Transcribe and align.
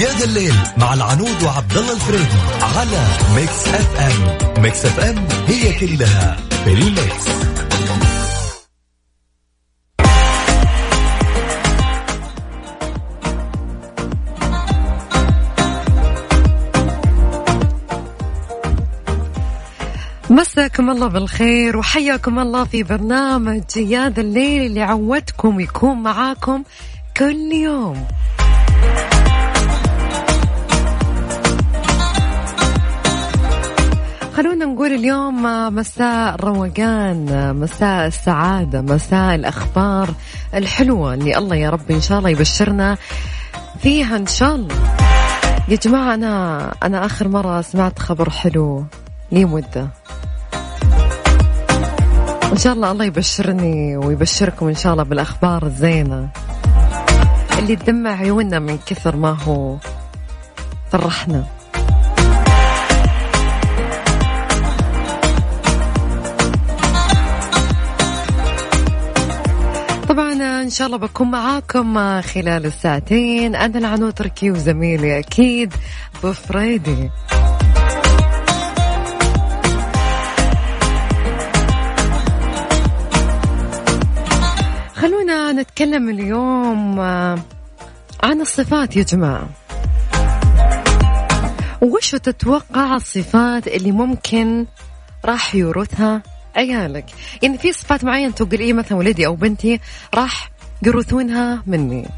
يا 0.00 0.10
ذا 0.18 0.24
الليل 0.24 0.54
مع 0.76 0.94
العنود 0.94 1.42
وعبد 1.44 1.76
الله 1.76 1.92
الفريدي 1.92 2.38
على 2.76 3.06
Mix 3.34 3.68
FM. 3.68 4.62
Mix 4.62 4.84
FM 4.84 5.26
هي 5.46 5.72
كلها 5.72 6.36
في 6.64 6.72
ال 6.72 6.83
mix. 6.83 7.26
مساكم 20.30 20.90
الله 20.90 21.06
بالخير 21.06 21.76
وحياكم 21.76 22.38
الله 22.38 22.64
في 22.64 22.82
برنامج 22.82 23.76
يا 23.76 24.08
ذا 24.08 24.20
الليل 24.20 24.62
اللي 24.66 24.82
عودتكم 24.82 25.60
يكون 25.60 26.02
معاكم 26.02 26.62
كل 27.18 27.52
يوم. 27.52 28.06
خلونا 34.36 34.64
نقول 34.64 34.92
اليوم 34.92 35.42
مساء 35.74 36.34
الروقان 36.34 37.56
مساء 37.56 38.06
السعادة 38.06 38.80
مساء 38.80 39.34
الأخبار 39.34 40.08
الحلوة 40.54 41.14
اللي 41.14 41.38
الله 41.38 41.56
يا 41.56 41.70
رب 41.70 41.90
إن 41.90 42.00
شاء 42.00 42.18
الله 42.18 42.30
يبشرنا 42.30 42.96
فيها 43.80 44.16
إن 44.16 44.26
شاء 44.26 44.54
الله. 44.54 44.74
يا 45.68 45.76
جماعة 45.76 46.14
أنا 46.14 46.72
أنا 46.82 47.06
آخر 47.06 47.28
مرة 47.28 47.60
سمعت 47.60 47.98
خبر 47.98 48.30
حلو 48.30 48.84
لي 49.32 49.44
مدة 49.44 49.88
إن 52.52 52.58
شاء 52.58 52.72
الله 52.72 52.92
الله 52.92 53.04
يبشرني 53.04 53.96
ويبشركم 53.96 54.68
إن 54.68 54.74
شاء 54.74 54.92
الله 54.92 55.04
بالأخبار 55.04 55.66
الزينة. 55.66 56.28
اللي 57.58 57.76
تدمع 57.76 58.10
عيوننا 58.10 58.58
من 58.58 58.78
كثر 58.86 59.16
ما 59.16 59.30
هو 59.30 59.76
فرحنا 60.92 61.44
طبعا 70.08 70.32
إن 70.62 70.70
شاء 70.70 70.86
الله 70.86 70.98
بكون 70.98 71.30
معاكم 71.30 72.20
خلال 72.20 72.66
الساعتين. 72.66 73.54
أنا 73.54 73.78
العنود 73.78 74.12
تركي 74.12 74.50
وزميلي 74.50 75.18
أكيد 75.18 75.74
بفريدي 76.24 77.10
نتكلم 85.52 86.08
اليوم 86.08 87.00
عن 88.22 88.40
الصفات 88.40 88.96
يا 88.96 89.02
جماعة. 89.02 89.48
وش 91.82 92.10
تتوقع 92.10 92.96
الصفات 92.96 93.68
اللي 93.68 93.92
ممكن 93.92 94.66
راح 95.24 95.54
يورثها 95.54 96.22
عيالك؟ 96.56 97.04
يعني 97.42 97.58
في 97.58 97.72
صفات 97.72 98.04
معينة 98.04 98.32
تقول 98.32 98.60
إيه 98.60 98.72
مثلا 98.72 98.98
ولدي 98.98 99.26
أو 99.26 99.34
بنتي 99.34 99.80
راح 100.14 100.50
يورثونها 100.82 101.62
مني. 101.66 102.08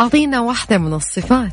أعطينا 0.00 0.40
واحدة 0.40 0.78
من 0.78 0.94
الصفات 0.94 1.52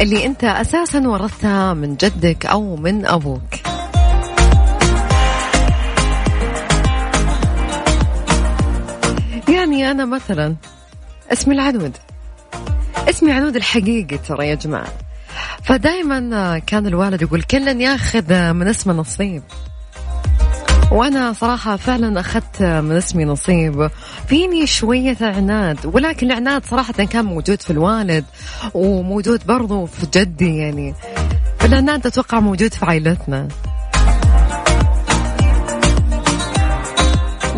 اللي 0.00 0.26
أنت 0.26 0.44
أساسا 0.44 1.08
ورثتها 1.08 1.74
من 1.74 1.96
جدك 1.96 2.46
أو 2.46 2.76
من 2.76 3.06
أبوك. 3.06 3.77
يعني 9.58 9.90
أنا 9.90 10.04
مثلا 10.04 10.56
اسمي 11.32 11.54
العنود. 11.54 11.96
اسمي 13.08 13.32
عنود 13.32 13.56
الحقيقي 13.56 14.18
ترى 14.18 14.48
يا 14.48 14.54
جماعة. 14.54 14.92
فدائما 15.62 16.58
كان 16.58 16.86
الوالد 16.86 17.22
يقول 17.22 17.42
كلا 17.42 17.72
ياخذ 17.72 18.52
من 18.52 18.68
اسمه 18.68 18.92
نصيب. 18.92 19.42
وأنا 20.92 21.32
صراحة 21.32 21.76
فعلا 21.76 22.20
أخذت 22.20 22.62
من 22.62 22.96
اسمي 22.96 23.24
نصيب. 23.24 23.90
فيني 24.28 24.66
شوية 24.66 25.16
عناد 25.20 25.86
ولكن 25.86 26.26
العناد 26.26 26.64
صراحة 26.64 26.92
كان 26.92 27.24
موجود 27.24 27.62
في 27.62 27.70
الوالد 27.70 28.24
وموجود 28.74 29.46
برضو 29.46 29.86
في 29.86 30.06
جدي 30.14 30.56
يعني. 30.56 30.94
العناد 31.64 32.06
أتوقع 32.06 32.40
موجود 32.40 32.74
في 32.74 32.84
عائلتنا. 32.84 33.48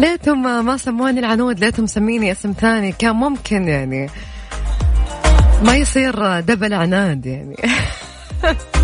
ليتهم 0.00 0.64
ما 0.66 0.76
سموني 0.76 1.20
العنود 1.20 1.60
ليتهم 1.60 1.84
مسميني 1.84 2.32
اسم 2.32 2.52
ثاني. 2.52 2.92
كان 2.92 3.16
ممكن 3.16 3.68
يعني 3.68 4.10
ما 5.62 5.76
يصير 5.76 6.40
دبل 6.40 6.74
عناد 6.74 7.26
يعني. 7.26 7.56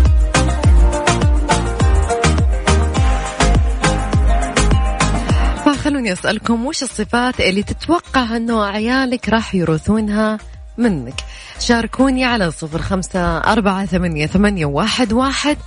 فخلوني 5.65 6.13
أسألكم 6.13 6.65
وش 6.65 6.83
الصفات 6.83 7.39
اللي 7.39 7.63
تتوقع 7.63 8.37
أنه 8.37 8.63
عيالك 8.63 9.29
راح 9.29 9.55
يورثونها 9.55 10.37
منك؟ 10.77 11.21
شاركوني 11.59 12.25
على 12.25 12.51
صفر 12.51 12.81
خمسة 12.81 13.37
أربعة 13.37 13.85
ثمانية, 13.85 14.27
ثمانية 14.27 14.65
واحد, 14.65 15.13
واحد 15.13 15.57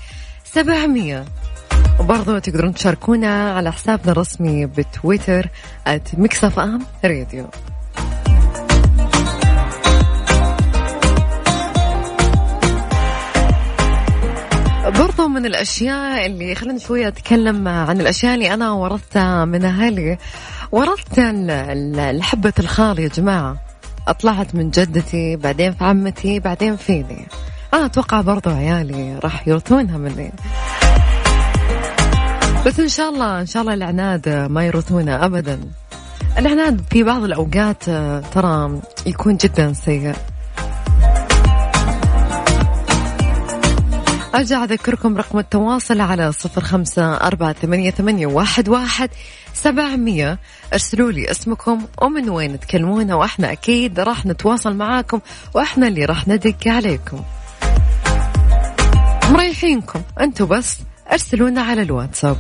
سبعمية. 0.45 1.25
وبرضو 2.01 2.39
تقدرون 2.39 2.75
تشاركونا 2.75 3.53
على 3.53 3.73
حسابنا 3.73 4.13
الرسمي 4.13 4.67
بتويتر 4.67 5.49
@Mix 6.19 6.59
FM 6.59 6.81
Radio 7.05 7.47
برضو 14.99 15.29
من 15.29 15.47
الأشياء 15.47 16.27
اللي 16.27 16.55
خلينا 16.55 16.79
شوية 16.79 17.09
أتكلم 17.09 17.69
عن 17.69 18.01
الأشياء 18.01 18.35
اللي 18.35 18.55
أنا 18.55 18.73
ورثتها 18.73 19.45
من 19.45 19.65
أهلي. 19.65 20.19
ورثت 20.73 21.19
الحبة 21.19 22.53
الخال 22.59 22.99
يا 22.99 23.09
جماعة. 23.09 23.57
أطلعت 24.09 24.55
من 24.55 24.71
جدتي 24.71 25.37
بعدين 25.37 25.73
في 25.73 25.85
عمتي 25.85 26.41
بعدين 26.41 26.77
فيني. 26.77 27.29
أنا 27.75 27.87
أتوقع 27.87 28.21
برضو 28.21 28.51
عيالي 28.51 29.19
راح 29.25 29.49
يرثونها 29.49 29.99
مني. 29.99 30.33
بس 32.67 32.81
إن 32.81 32.89
شاء 32.89 33.09
الله 33.09 33.41
إن 33.41 33.47
شاء 33.47 33.63
الله 33.63 33.75
العناد 33.75 34.29
ما 34.29 34.67
يرثونه 34.67 35.25
أبدا. 35.25 35.61
العناد 36.39 36.81
في 36.91 37.03
بعض 37.03 37.25
الأوقات 37.25 37.85
ترى 38.35 38.81
يكون 39.07 39.37
جدا 39.37 39.73
سيء. 39.73 40.15
أرجع 44.35 44.65
أذكركم 44.65 45.17
رقم 45.17 45.39
التواصل 45.39 46.01
على 46.01 46.33
صفر 46.33 46.61
خمسة 46.61 47.15
أربعة 47.15 47.53
ثمانية, 47.53 47.91
ثمانية 47.91 48.27
واحد, 48.27 48.69
واحد 48.69 49.11
سبعمية. 49.55 50.39
ارسلوا 50.73 51.13
لي 51.13 51.31
اسمكم 51.31 51.87
ومن 52.03 52.31
وين 52.31 52.61
تكلمونا 52.61 53.15
وإحنا 53.15 53.53
أكيد 53.53 54.01
راح 54.01 54.27
نتواصل 54.27 54.77
معاكم 54.77 55.21
وإحنا 55.55 55.89
اللي 55.89 56.05
راح 56.05 56.29
ندق 56.29 56.69
عليكم. 56.69 57.21
مريحينكم 59.31 60.03
أنتوا 60.21 60.47
بس 60.47 60.79
أرسلونا 61.13 61.63
على 61.63 61.83
الواتساب. 61.83 62.37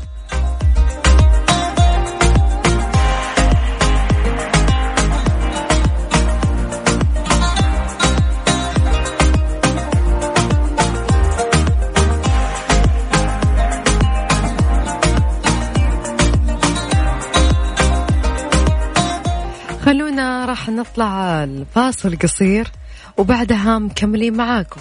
خلونا 19.84 20.44
راح 20.46 20.68
نطلع 20.68 21.44
الفاصل 21.44 22.18
قصير 22.18 22.68
وبعدها 23.16 23.78
مكملين 23.78 24.36
معاكم. 24.36 24.80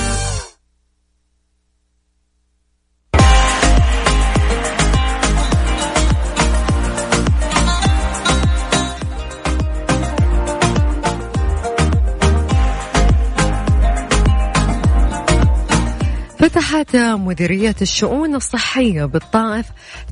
فتحت 16.41 16.95
مديرية 16.95 17.75
الشؤون 17.81 18.35
الصحية 18.35 19.05
بالطائف 19.05 19.65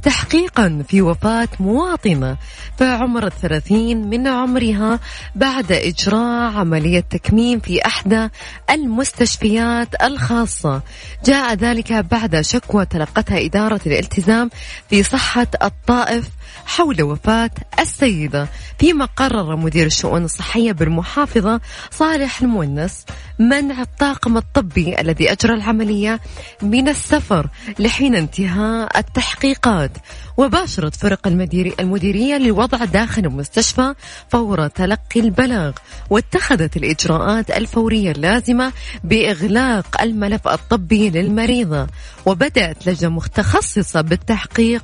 تحقيقا 0.03 0.83
في 0.87 1.01
وفاة 1.01 1.47
مواطنة 1.59 2.37
في 2.77 2.85
عمر 2.85 3.25
الثلاثين 3.25 4.09
من 4.09 4.27
عمرها 4.27 4.99
بعد 5.35 5.71
إجراء 5.71 6.53
عملية 6.53 6.99
تكميم 6.99 7.59
في 7.59 7.85
إحدى 7.85 8.29
المستشفيات 8.69 10.03
الخاصة. 10.03 10.81
جاء 11.25 11.53
ذلك 11.53 11.93
بعد 11.93 12.41
شكوى 12.41 12.85
تلقتها 12.85 13.45
إدارة 13.45 13.81
الالتزام 13.85 14.49
في 14.89 15.03
صحة 15.03 15.47
الطائف 15.63 16.29
حول 16.65 17.01
وفاة 17.01 17.51
السيدة. 17.79 18.47
فيما 18.79 19.05
قرر 19.05 19.55
مدير 19.55 19.85
الشؤون 19.85 20.23
الصحية 20.23 20.71
بالمحافظة 20.71 21.61
صالح 21.91 22.41
المونس 22.41 23.05
منع 23.39 23.81
الطاقم 23.81 24.37
الطبي 24.37 25.01
الذي 25.01 25.31
أجرى 25.31 25.53
العملية 25.53 26.18
من 26.61 26.87
السفر 26.87 27.47
لحين 27.79 28.15
انتهاء 28.15 28.99
التحقيقات. 28.99 29.91
وباشرت 30.37 30.95
فرق 30.95 31.27
المديري 31.27 31.73
المديرية 31.79 32.35
للوضع 32.35 32.85
داخل 32.85 33.25
المستشفى 33.25 33.93
فور 34.29 34.67
تلقي 34.67 35.19
البلاغ 35.19 35.71
واتخذت 36.09 36.77
الإجراءات 36.77 37.51
الفورية 37.51 38.11
اللازمة 38.11 38.73
بإغلاق 39.03 40.01
الملف 40.01 40.47
الطبي 40.47 41.09
للمريضة 41.09 41.87
وبدأت 42.25 42.87
لجنة 42.87 43.09
متخصصة 43.09 44.01
بالتحقيق 44.01 44.83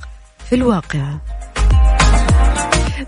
في 0.50 0.56
الواقعة 0.56 1.22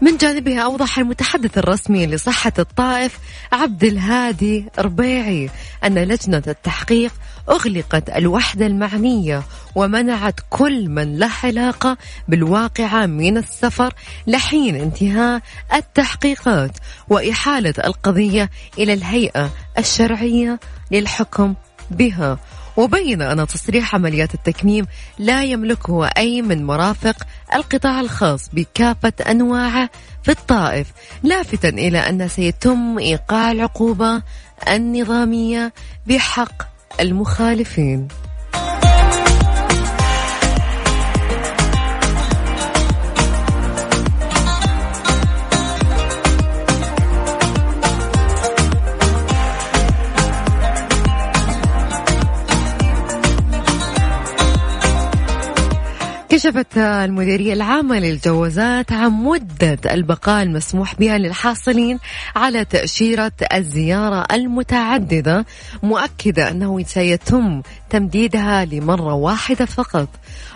من 0.02 0.18
جانبها 0.18 0.62
أوضح 0.62 1.00
المتحدث 1.00 1.58
الرسمي 1.58 2.08
لصحة 2.08 2.54
الطائف 2.60 3.20
عبد 3.52 3.84
الهادي 3.84 4.66
ربيعي 4.80 5.50
أن 5.84 5.98
لجنة 5.98 6.44
التحقيق 6.48 7.14
أغلقت 7.50 8.10
الوحدة 8.10 8.66
المعنية 8.66 9.44
ومنعت 9.76 10.40
كل 10.50 10.90
من 10.90 11.20
له 11.20 11.32
علاقة 11.44 11.98
بالواقعة 12.28 13.06
من 13.06 13.38
السفر 13.38 13.94
لحين 14.28 14.76
انتهاء 14.76 15.42
التحقيقات 15.74 16.72
وإحالة 17.10 17.74
القضية 17.84 18.50
إلى 18.78 18.94
الهيئة 18.94 19.52
الشرعية 19.78 20.60
للحكم 20.92 21.54
بها. 21.92 22.40
وبين 22.78 23.22
أن 23.22 23.48
تصريح 23.48 23.96
عمليات 23.96 24.34
التكميم 24.34 24.86
لا 25.20 25.44
يملكه 25.44 26.08
أي 26.08 26.42
من 26.42 26.66
مرافق 26.66 27.16
القطاع 27.54 28.00
الخاص 28.00 28.50
بكافة 28.54 29.14
أنواعه 29.32 29.90
في 30.24 30.32
الطائف 30.32 30.88
لافتا 31.24 31.70
إلى 31.70 31.98
أن 31.98 32.28
سيتم 32.28 32.98
إيقاع 33.00 33.52
العقوبة 33.52 34.22
النظامية 34.68 35.74
بحق 36.08 36.77
المخالفين. 37.00 38.08
كشفت 56.38 56.78
المديرية 56.78 57.54
العامة 57.54 58.00
للجوازات 58.00 58.92
عن 58.92 59.12
مدة 59.12 59.80
البقاء 59.94 60.44
المسموح 60.44 60.96
بها 60.96 61.18
للحاصلين 61.18 62.00
على 62.36 62.66
تأشيرة 62.66 63.32
الزيارة 63.54 64.26
المتعددة 64.32 65.46
مؤكدة 65.84 66.52
أنه 66.52 66.84
سيتم 66.84 67.62
تمديدها 67.90 68.66
لمرة 68.66 69.14
واحدة 69.14 69.66
فقط. 69.66 70.08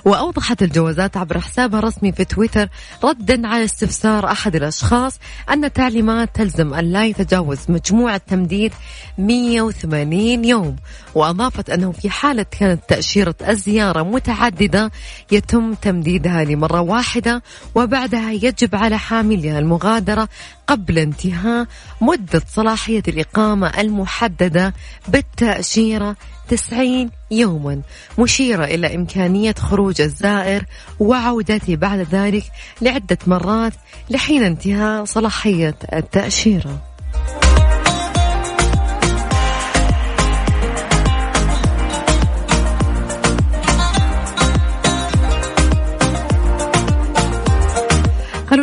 وأوضحت 0.05 0.61
الجوازات 0.63 1.17
عبر 1.17 1.39
حسابها 1.39 1.79
الرسمي 1.79 2.11
في 2.11 2.25
تويتر 2.25 2.69
ردا 3.03 3.47
على 3.47 3.65
استفسار 3.65 4.31
أحد 4.31 4.55
الأشخاص 4.55 5.19
أن 5.53 5.73
تعليمات 5.73 6.29
تلزم 6.35 6.73
أن 6.73 6.91
لا 6.91 7.05
يتجاوز 7.05 7.59
مجموع 7.69 8.15
التمديد 8.15 8.73
180 9.17 10.45
يوم 10.45 10.75
وأضافت 11.15 11.69
أنه 11.69 11.91
في 11.91 12.09
حالة 12.09 12.45
كانت 12.59 12.81
تأشيرة 12.87 13.35
الزيارة 13.47 14.03
متعددة 14.03 14.91
يتم 15.31 15.73
تمديدها 15.73 16.43
لمرة 16.43 16.81
واحدة 16.81 17.43
وبعدها 17.75 18.31
يجب 18.31 18.75
على 18.75 18.97
حاملها 18.97 19.59
المغادرة 19.59 20.29
قبل 20.67 20.99
انتهاء 20.99 21.67
مدة 22.01 22.41
صلاحية 22.47 23.03
الإقامة 23.07 23.67
المحددة 23.79 24.73
بالتأشيرة 25.07 26.15
90 26.51 27.09
يوما 27.31 27.81
مشيرة 28.19 28.65
إلى 28.65 28.95
إمكانية 28.95 29.53
خروج 29.53 30.01
الزائر 30.01 30.65
وعودته 31.00 31.75
بعد 31.75 32.00
ذلك 32.00 32.44
لعدة 32.81 33.18
مرات 33.27 33.74
لحين 34.09 34.44
انتهاء 34.44 35.06
صلاحية 35.06 35.75
التأشيرة 35.94 36.90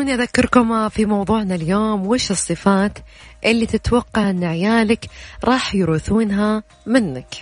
خلوني 0.09 0.23
أذكركم 0.23 0.89
في 0.89 1.07
موضوعنا 1.07 1.55
اليوم 1.55 2.07
وش 2.07 2.31
الصفات 2.31 2.99
اللي 3.45 3.67
تتوقع 3.67 4.31
أن 4.31 4.45
عيالك 4.45 5.07
راح 5.45 5.75
يورثونها 5.75 6.63
منك؟ 6.87 7.35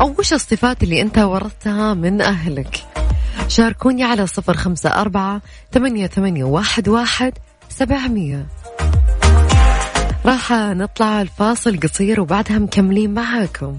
أو 0.00 0.14
وش 0.18 0.32
الصفات 0.32 0.82
اللي 0.82 1.02
أنت 1.02 1.18
ورثتها 1.18 1.94
من 1.94 2.20
أهلك؟ 2.20 2.84
شاركوني 3.48 4.04
على 4.04 4.26
صفر 4.26 4.56
خمسة 4.56 4.90
أربعة 4.90 5.40
ثمانية, 5.72 6.06
ثمانية 6.06 6.44
واحد, 6.44 6.88
واحد 6.88 7.32
سبعمية. 7.68 8.46
راح 10.24 10.52
نطلع 10.52 11.22
الفاصل 11.22 11.80
قصير 11.80 12.20
وبعدها 12.20 12.58
مكملين 12.58 13.14
معاكم. 13.14 13.78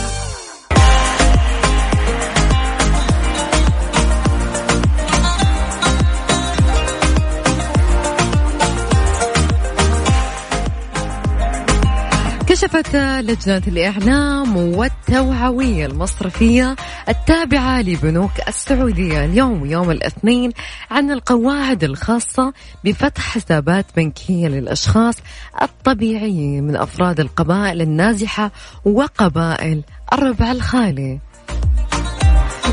كشفت 12.81 12.95
لجنة 12.95 13.61
الإعلام 13.67 14.57
والتوعوية 14.57 15.85
المصرفية 15.85 16.75
التابعة 17.09 17.81
لبنوك 17.81 18.31
السعودية 18.47 19.25
اليوم 19.25 19.65
يوم 19.65 19.91
الاثنين 19.91 20.51
عن 20.91 21.11
القواعد 21.11 21.83
الخاصة 21.83 22.53
بفتح 22.83 23.21
حسابات 23.21 23.85
بنكية 23.95 24.47
للأشخاص 24.47 25.15
الطبيعيين 25.61 26.63
من 26.63 26.75
أفراد 26.75 27.19
القبائل 27.19 27.81
النازحة 27.81 28.51
وقبائل 28.85 29.83
الربع 30.13 30.51
الخالي. 30.51 31.19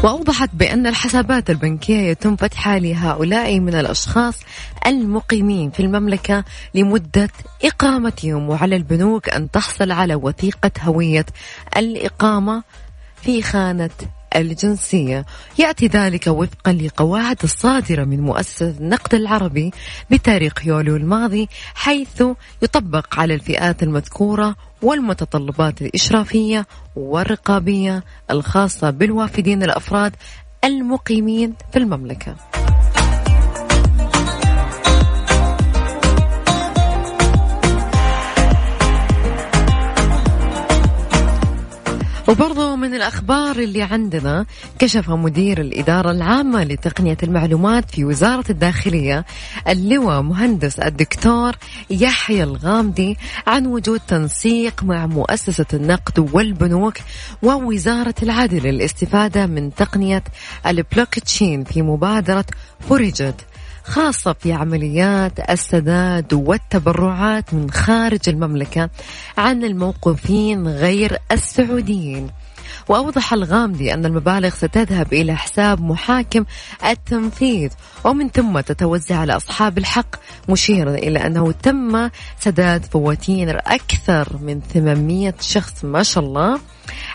وأوضحت 0.04 0.50
بأن 0.54 0.86
الحسابات 0.86 1.50
البنكية 1.50 2.10
يتم 2.10 2.36
فتحها 2.36 2.78
لهؤلاء 2.78 3.60
من 3.60 3.74
الأشخاص 3.74 4.40
المقيمين 4.86 5.70
في 5.70 5.80
المملكة 5.80 6.44
لمدة 6.74 7.30
إقامتهم 7.64 8.48
وعلى 8.48 8.76
البنوك 8.76 9.28
أن 9.28 9.50
تحصل 9.50 9.90
على 9.90 10.14
وثيقة 10.14 10.70
هوية 10.82 11.26
الإقامة 11.76 12.62
في 13.22 13.42
خانة 13.42 13.90
الجنسية 14.36 15.26
يأتي 15.58 15.86
ذلك 15.86 16.26
وفقا 16.26 16.72
لقواعد 16.72 17.36
الصادرة 17.44 18.04
من 18.04 18.20
مؤسسة 18.20 18.74
النقد 18.80 19.14
العربي 19.14 19.70
بتاريخ 20.10 20.66
يوليو 20.66 20.96
الماضي 20.96 21.48
حيث 21.74 22.22
يطبق 22.62 23.20
على 23.20 23.34
الفئات 23.34 23.82
المذكورة 23.82 24.56
والمتطلبات 24.82 25.82
الإشرافية 25.82 26.66
والرقابية 26.96 28.04
الخاصة 28.30 28.90
بالوافدين 28.90 29.62
الأفراد 29.62 30.16
المقيمين 30.64 31.54
في 31.72 31.78
المملكة. 31.78 32.57
وبرضو 42.28 42.76
من 42.76 42.94
الأخبار 42.94 43.56
اللي 43.58 43.82
عندنا 43.82 44.46
كشف 44.78 45.10
مدير 45.10 45.60
الإدارة 45.60 46.10
العامة 46.10 46.64
لتقنية 46.64 47.16
المعلومات 47.22 47.90
في 47.90 48.04
وزارة 48.04 48.44
الداخلية 48.50 49.24
اللواء 49.68 50.22
مهندس 50.22 50.78
الدكتور 50.78 51.52
يحيى 51.90 52.42
الغامدي 52.42 53.16
عن 53.46 53.66
وجود 53.66 54.00
تنسيق 54.08 54.84
مع 54.84 55.06
مؤسسة 55.06 55.66
النقد 55.74 56.18
والبنوك 56.32 56.96
ووزارة 57.42 58.14
العدل 58.22 58.62
للاستفادة 58.62 59.46
من 59.46 59.74
تقنية 59.74 60.24
البلوكتشين 60.66 61.64
في 61.64 61.82
مبادرة 61.82 62.44
فرجت 62.88 63.34
خاصة 63.88 64.32
في 64.32 64.52
عمليات 64.52 65.50
السداد 65.50 66.34
والتبرعات 66.34 67.54
من 67.54 67.70
خارج 67.70 68.28
المملكة 68.28 68.90
عن 69.38 69.64
الموقوفين 69.64 70.68
غير 70.68 71.18
السعوديين. 71.32 72.30
وأوضح 72.88 73.32
الغامدي 73.32 73.94
أن 73.94 74.06
المبالغ 74.06 74.48
ستذهب 74.48 75.12
إلى 75.12 75.36
حساب 75.36 75.82
محاكم 75.82 76.44
التنفيذ 76.84 77.70
ومن 78.04 78.28
ثم 78.28 78.60
تتوزع 78.60 79.16
على 79.16 79.36
أصحاب 79.36 79.78
الحق 79.78 80.16
مشيرا 80.48 80.94
إلى 80.94 81.26
أنه 81.26 81.52
تم 81.52 82.10
سداد 82.40 82.84
فواتير 82.84 83.58
أكثر 83.58 84.36
من 84.40 84.60
800 84.60 85.34
شخص 85.40 85.84
ما 85.84 86.02
شاء 86.02 86.24
الله. 86.24 86.60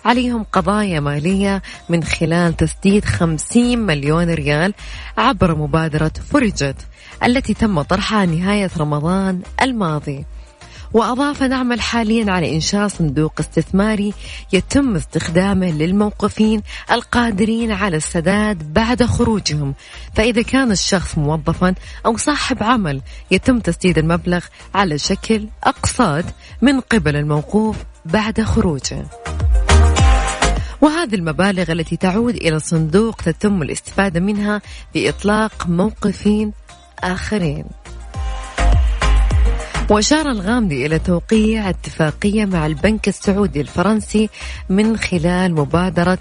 عليهم 0.06 0.44
قضايا 0.44 1.00
مالية 1.00 1.62
من 1.89 2.03
خلال 2.03 2.58
تسديد 2.58 3.06
50 3.06 3.80
مليون 3.80 4.30
ريال 4.30 4.74
عبر 5.18 5.56
مبادرة 5.56 6.12
فرجت 6.32 6.75
التي 7.24 7.53
تم 7.53 7.82
طرحها 7.82 8.25
نهاية 8.25 8.70
رمضان 8.77 9.42
الماضي. 9.62 10.25
وأضاف 10.93 11.43
نعمل 11.43 11.81
حاليا 11.81 12.31
على 12.31 12.55
إنشاء 12.55 12.88
صندوق 12.88 13.33
استثماري 13.39 14.13
يتم 14.53 14.95
استخدامه 14.95 15.71
للموقفين 15.71 16.62
القادرين 16.91 17.71
على 17.71 17.97
السداد 17.97 18.73
بعد 18.73 19.03
خروجهم. 19.03 19.73
فإذا 20.15 20.41
كان 20.41 20.71
الشخص 20.71 21.17
موظفا 21.17 21.75
أو 22.05 22.17
صاحب 22.17 22.63
عمل 22.63 23.01
يتم 23.31 23.59
تسديد 23.59 23.97
المبلغ 23.97 24.45
على 24.75 24.97
شكل 24.97 25.47
أقساط 25.63 26.25
من 26.62 26.79
قبل 26.79 27.15
الموقوف 27.15 27.77
بعد 28.05 28.41
خروجه. 28.41 29.05
وهذه 30.81 31.15
المبالغ 31.15 31.71
التي 31.71 31.97
تعود 31.97 32.35
إلى 32.35 32.55
الصندوق 32.55 33.15
تتم 33.15 33.62
الاستفادة 33.62 34.19
منها 34.19 34.62
بإطلاق 34.93 35.67
موقفين 35.67 36.51
آخرين. 37.00 37.65
وأشار 39.93 40.31
الغامدي 40.31 40.85
إلى 40.85 41.00
توقيع 41.00 41.69
اتفاقية 41.69 42.45
مع 42.45 42.65
البنك 42.65 43.07
السعودي 43.07 43.62
الفرنسي 43.62 44.29
من 44.69 44.97
خلال 44.97 45.53
مبادرة 45.55 46.17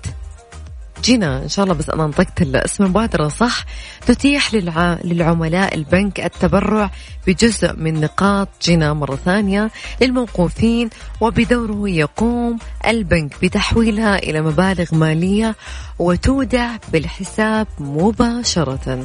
جينا 1.03 1.43
إن 1.43 1.49
شاء 1.49 1.63
الله 1.65 1.75
بس 1.75 1.91
أنا 1.91 2.07
نطقت 2.07 2.43
اسم 2.43 2.85
المبادرة 2.85 3.29
صح 3.29 3.65
تتيح 4.07 4.55
للع... 4.55 4.99
للعملاء 5.05 5.75
البنك 5.75 6.21
التبرع 6.21 6.91
بجزء 7.27 7.73
من 7.77 8.01
نقاط 8.01 8.49
جينا 8.63 8.93
مرة 8.93 9.17
ثانية 9.17 9.71
للموقوفين 10.01 10.91
وبدوره 11.21 11.89
يقوم 11.89 12.59
البنك 12.87 13.35
بتحويلها 13.43 14.17
إلى 14.19 14.43
مبالغ 14.43 14.95
مالية 14.95 15.57
وتودع 15.99 16.77
بالحساب 16.93 17.67
مباشرة. 17.79 19.05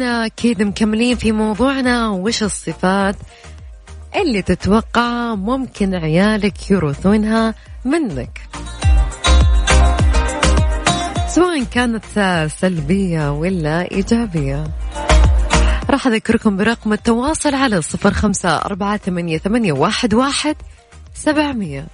طبعا 0.00 0.26
أكيد 0.26 0.62
مكملين 0.62 1.16
في 1.16 1.32
موضوعنا. 1.32 2.08
وش 2.08 2.42
الصفات 2.42 3.16
اللي 4.16 4.42
تتوقع 4.42 5.34
ممكن 5.34 5.94
عيالك 5.94 6.70
يورثونها 6.70 7.54
منك؟ 7.84 8.40
سواء 11.28 11.64
كانت 11.64 12.04
سلبية 12.60 13.32
ولا 13.32 13.90
إيجابية. 13.90 14.64
راح 15.90 16.06
أذكركم 16.06 16.56
برقم 16.56 16.92
التواصل 16.92 17.54
على 17.54 17.82
صفر 17.82 18.12
خمسة 18.12 18.56
أربعة 18.56 18.96
ثمانية 18.96 19.72
واحد, 19.72 20.14
واحد 20.14 20.56
سبعمية. 21.14 21.86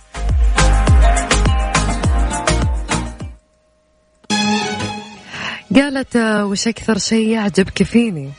قالت 5.75 6.17
آه، 6.17 6.47
وش 6.47 6.69
أكثر 6.69 6.99
شيء 6.99 7.29
يعجبك 7.29 7.83
فيني؟ 7.83 8.31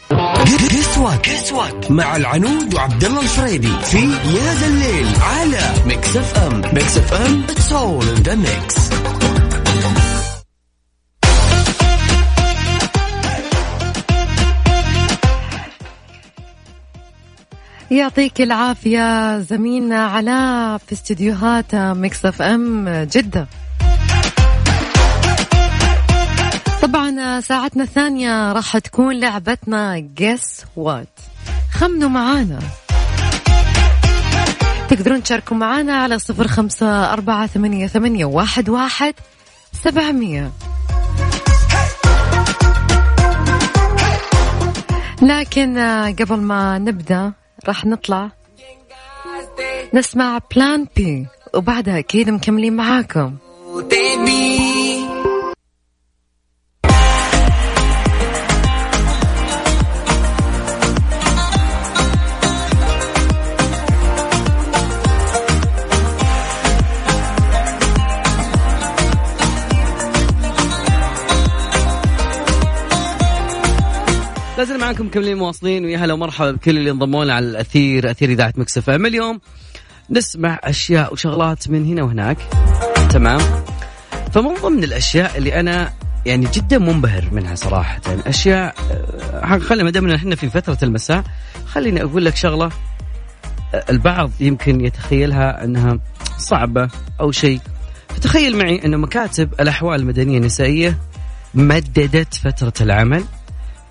guess 1.29 1.51
what 1.51 1.91
مع 1.91 2.15
العنود 2.15 2.73
وعبد 2.73 3.03
الله 3.03 3.21
الفريدي 3.21 3.79
في 3.83 3.97
يا 3.97 4.53
ذا 4.53 4.67
الليل 4.67 5.07
على 5.21 5.73
Mix 5.85 6.15
FM 6.17 6.61
Mix 6.73 6.97
FM 6.97 7.43
it's 7.49 7.71
all 7.71 8.07
in 8.07 8.15
the 8.15 8.35
mix 8.35 8.89
يعطيك 17.91 18.41
العافية 18.41 19.39
زميلنا 19.39 20.05
علاء 20.05 20.77
في 20.77 20.93
استديوهات 20.93 21.75
Mix 21.75 22.25
FM 22.25 22.89
جدة. 22.89 23.47
طبعا 26.81 27.41
ساعتنا 27.41 27.83
الثانية 27.83 28.51
راح 28.51 28.77
تكون 28.77 29.19
لعبتنا 29.19 29.99
guess 29.99 30.65
what 30.75 31.19
خمنوا 31.73 32.09
معانا. 32.09 32.59
تقدرون 34.89 35.23
تشاركوا 35.23 35.57
معانا 35.57 35.95
على 35.95 36.19
صفر 36.19 36.47
خمسة 36.47 37.13
أربعة 37.13 37.47
ثمانية, 37.47 37.87
ثمانية 37.87 38.25
واحد, 38.25 38.69
واحد 38.69 39.13
سبعمية. 39.83 40.51
لكن 45.21 45.79
قبل 46.19 46.37
ما 46.37 46.77
نبدأ 46.77 47.33
راح 47.67 47.85
نطلع 47.85 48.31
نسمع 49.93 50.39
بلان 50.55 50.87
بي 50.95 51.27
وبعدها 51.53 51.99
أكيد 51.99 52.29
مكملين 52.29 52.75
معاكم. 52.75 53.35
لازم 74.57 74.79
معكم 74.79 75.05
مكملين 75.05 75.37
مواصلين 75.37 75.85
ويا 75.85 75.97
هلا 75.97 76.13
ومرحبا 76.13 76.51
بكل 76.51 76.77
اللي 76.77 76.91
انضموا 76.91 77.23
لنا 77.23 77.33
على 77.33 77.45
الأثير 77.45 78.11
أثير 78.11 78.29
إذاعة 78.29 78.53
مكسف 78.57 78.89
إم. 78.89 79.05
اليوم 79.05 79.39
نسمع 80.09 80.59
أشياء 80.63 81.13
وشغلات 81.13 81.69
من 81.69 81.85
هنا 81.85 82.03
وهناك. 82.03 82.37
تمام؟ 83.09 83.39
فمن 84.33 84.53
ضمن 84.53 84.83
الأشياء 84.83 85.37
اللي 85.37 85.59
أنا 85.59 85.93
يعني 86.25 86.47
جدا 86.53 86.77
منبهر 86.77 87.29
منها 87.31 87.55
صراحة 87.55 88.01
أشياء 88.25 88.75
آه، 89.33 89.57
خلينا 89.57 89.83
ما 89.83 89.89
دامنا 89.89 90.15
إحنا 90.15 90.35
في 90.35 90.49
فترة 90.49 90.77
المساء 90.83 91.23
خليني 91.65 92.03
أقول 92.03 92.25
لك 92.25 92.35
شغلة 92.35 92.69
آه، 93.73 93.85
البعض 93.89 94.31
يمكن 94.39 94.85
يتخيلها 94.85 95.63
أنها 95.63 95.99
صعبة 96.37 96.89
أو 97.19 97.31
شيء. 97.31 97.59
فتخيل 98.09 98.57
معي 98.57 98.85
أنه 98.85 98.97
مكاتب 98.97 99.53
الأحوال 99.59 99.99
المدنية 99.99 100.37
النسائية 100.37 100.97
مددت 101.53 102.33
فترة 102.33 102.73
العمل. 102.81 103.23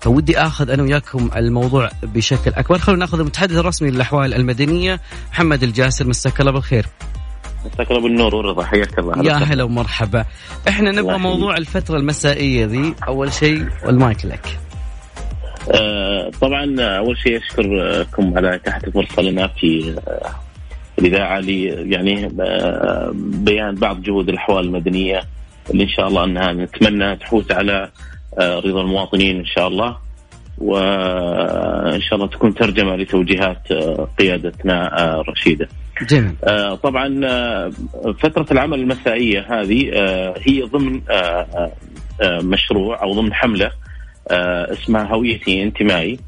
فودي 0.01 0.39
آخذ 0.39 0.69
أنا 0.69 0.83
وياكم 0.83 1.29
الموضوع 1.35 1.89
بشكل 2.03 2.51
أكبر. 2.51 2.77
خلونا 2.77 2.99
نأخذ 2.99 3.19
المتحدث 3.19 3.57
الرسمي 3.57 3.91
للأحوال 3.91 4.33
المدنية 4.33 4.99
محمد 5.31 5.63
الجاسر. 5.63 6.07
مساك 6.07 6.39
الله 6.39 6.51
بالخير. 6.51 6.85
مساك 7.65 7.91
الله 7.91 8.01
بالنور 8.01 8.35
والرضا. 8.35 8.63
حياك 8.63 8.99
الله. 8.99 9.23
يا 9.23 9.33
هلا 9.33 9.63
ومرحبا. 9.63 10.25
إحنا 10.67 10.91
نبغى 10.91 11.17
موضوع 11.17 11.57
الفترة 11.57 11.97
المسائية 11.97 12.65
ذي. 12.65 12.95
أول 13.07 13.33
شيء 13.33 13.67
والمايك 13.85 14.25
لك. 14.25 14.59
آه، 15.73 16.31
طبعا 16.41 16.81
أول 16.81 17.17
شيء 17.17 17.37
أشكركم 17.37 18.37
على 18.37 18.55
إتاحة 18.55 18.81
الفرصة 18.87 19.21
لنا 19.21 19.47
في 19.47 19.95
آه، 20.07 20.31
الإذاعة 20.99 21.39
لي 21.39 21.63
يعني 21.65 22.25
آه، 22.41 23.11
بيان 23.15 23.75
بعض 23.75 24.01
جهود 24.01 24.29
الأحوال 24.29 24.65
المدنية 24.65 25.21
اللي 25.71 25.83
إن 25.83 25.89
شاء 25.89 26.07
الله 26.07 26.23
أنها 26.23 26.53
نتمنى 26.53 27.15
تحوز 27.15 27.51
على 27.51 27.91
رضا 28.39 28.81
المواطنين 28.81 29.39
إن 29.39 29.45
شاء 29.45 29.67
الله. 29.67 29.97
وإن 30.57 32.01
شاء 32.01 32.15
الله 32.15 32.27
تكون 32.27 32.53
ترجمة 32.53 32.95
لتوجيهات 32.95 33.71
آه، 33.71 34.07
قيادتنا 34.19 34.99
آه، 35.03 35.21
الرشيده. 35.21 35.67
جميل. 36.09 36.31
آه، 36.43 36.75
طبعا 36.75 37.21
آه، 37.25 37.71
فترة 38.19 38.45
العمل 38.51 38.79
المسائية 38.79 39.45
هذه 39.61 39.91
آه، 39.93 40.33
هي 40.41 40.61
ضمن 40.61 41.01
آه، 41.09 41.71
آه، 42.21 42.39
مشروع 42.41 43.01
أو 43.03 43.13
ضمن 43.13 43.33
حملة 43.33 43.71
آه، 44.31 44.73
اسمها 44.73 45.03
هويتي 45.15 45.63
انتمائي. 45.63 46.19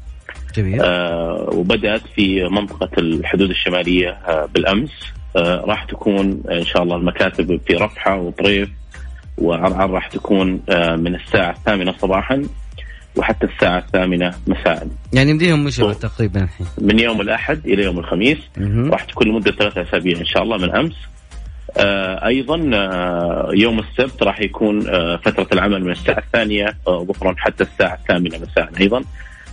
جميل. 0.56 0.80
آه، 0.82 1.48
وبدأت 1.52 2.02
في 2.16 2.44
منطقة 2.44 2.90
الحدود 2.98 3.50
الشمالية 3.50 4.10
آه، 4.10 4.48
بالأمس. 4.54 4.90
آه، 5.36 5.64
راح 5.66 5.84
تكون 5.84 6.42
إن 6.50 6.64
شاء 6.64 6.82
الله 6.82 6.96
المكاتب 6.96 7.60
في 7.66 7.74
رفحة 7.74 8.16
وطريف. 8.16 8.68
وعرعر 9.38 9.90
راح 9.90 10.08
تكون 10.08 10.60
آه، 10.68 10.96
من 10.96 11.14
الساعة 11.14 11.50
الثامنة 11.50 11.92
صباحا 11.98 12.42
وحتى 13.16 13.46
الساعة 13.46 13.78
الثامنة 13.78 14.34
مساء 14.46 14.88
يعني 15.12 15.30
يمديهم 15.30 15.64
مشوا 15.64 15.92
تقريبا 15.92 16.42
الحين 16.44 16.66
من 16.78 16.98
يوم 16.98 17.20
الأحد 17.20 17.66
إلى 17.66 17.84
يوم 17.84 17.98
الخميس. 17.98 18.38
راح 18.90 19.04
تكون 19.04 19.28
لمدة 19.28 19.52
ثلاثة 19.52 19.82
أسابيع 19.82 20.18
إن 20.18 20.24
شاء 20.26 20.42
الله 20.42 20.56
من 20.56 20.76
أمس. 20.76 20.94
آه 21.76 22.26
أيضا 22.26 22.70
آه 22.74 23.50
يوم 23.54 23.78
السبت 23.78 24.22
راح 24.22 24.40
يكون 24.40 24.88
آه 24.88 25.16
فترة 25.16 25.46
العمل 25.52 25.84
من 25.84 25.90
الساعة 25.90 26.18
الثانية 26.18 26.66
آه 26.88 27.04
ظهرا 27.04 27.34
حتى 27.38 27.64
الساعة 27.64 27.94
الثامنة 27.94 28.38
مساء 28.38 28.70
أيضا 28.80 28.98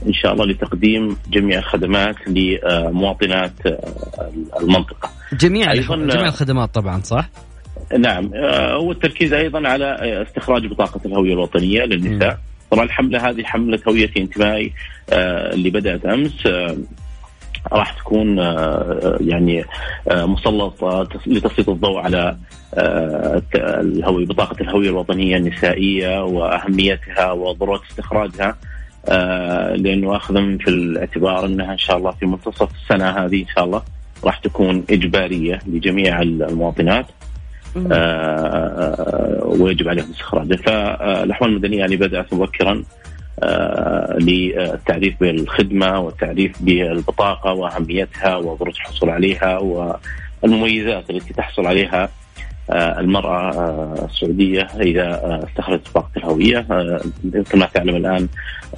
إن 0.07 0.13
شاء 0.13 0.33
الله 0.33 0.45
لتقديم 0.45 1.17
جميع 1.29 1.59
الخدمات 1.59 2.15
لمواطنات 2.27 3.51
آه 3.65 4.31
المنطقة. 4.61 5.09
جميع 5.33 5.73
جميع 5.73 6.25
الخدمات 6.27 6.73
طبعا 6.73 7.01
صح؟ 7.01 7.29
نعم. 7.99 8.31
آه، 8.33 8.77
والتركيز 8.77 9.33
أيضا 9.33 9.67
على 9.67 9.95
استخراج 10.27 10.67
بطاقة 10.67 10.99
الهوية 11.05 11.33
الوطنية 11.33 11.83
للنساء. 11.83 12.39
طبعا 12.71 12.83
الحملة 12.83 13.29
هذه 13.29 13.43
حملة 13.43 13.79
هويتي 13.87 14.21
انتمائي 14.21 14.73
آه، 15.09 15.53
اللي 15.53 15.69
بدأت 15.69 16.05
أمس 16.05 16.47
آه، 16.47 16.77
راح 17.73 17.91
تكون 17.91 18.37
يعني 19.19 19.65
مسلطة 20.07 21.07
لتسليط 21.27 21.69
الضوء 21.69 21.99
على 21.99 22.37
الهوية 23.55 24.25
بطاقة 24.25 24.61
الهوية 24.61 24.89
الوطنية 24.89 25.37
النسائية 25.37 26.23
وأهميتها 26.23 27.31
وضرورة 27.31 27.81
استخراجها. 27.91 28.57
لأنه 29.75 30.15
اخذا 30.15 30.57
في 30.57 30.67
الاعتبار 30.67 31.45
أنها 31.45 31.73
إن 31.73 31.77
شاء 31.77 31.97
الله 31.97 32.11
في 32.11 32.25
منتصف 32.25 32.69
السنة 32.75 33.09
هذه 33.09 33.41
إن 33.41 33.47
شاء 33.55 33.65
الله 33.65 33.81
راح 34.23 34.37
تكون 34.37 34.83
إجبارية 34.89 35.59
لجميع 35.67 36.21
المواطنات. 36.21 37.05
ويجب 39.45 39.87
عليهم 39.89 40.09
استخراجه. 40.11 40.55
فالأحوال 40.55 41.49
المدنية 41.49 41.77
يعني 41.79 41.95
بدأت 41.95 42.33
مبكرا 42.33 42.83
آه، 43.43 44.17
للتعريف 44.19 45.15
بالخدمة 45.21 45.99
والتعريف 45.99 46.51
بالبطاقة 46.63 47.53
وأهميتها 47.53 48.35
وضروره 48.35 48.69
الحصول 48.69 49.09
عليها 49.09 49.57
والمميزات 50.43 51.09
التي 51.09 51.33
تحصل 51.33 51.65
عليها 51.65 52.09
آه، 52.69 52.99
المرأة 52.99 53.49
آه، 53.51 54.05
السعودية 54.11 54.61
إذا 54.81 55.03
آه، 55.07 55.45
استخرجت 55.49 55.89
بطاقه 55.89 56.09
الهوية. 56.17 56.65
آه، 56.71 57.01
مثل 57.23 57.57
ما 57.57 57.65
تعلم 57.73 57.95
الآن 57.95 58.27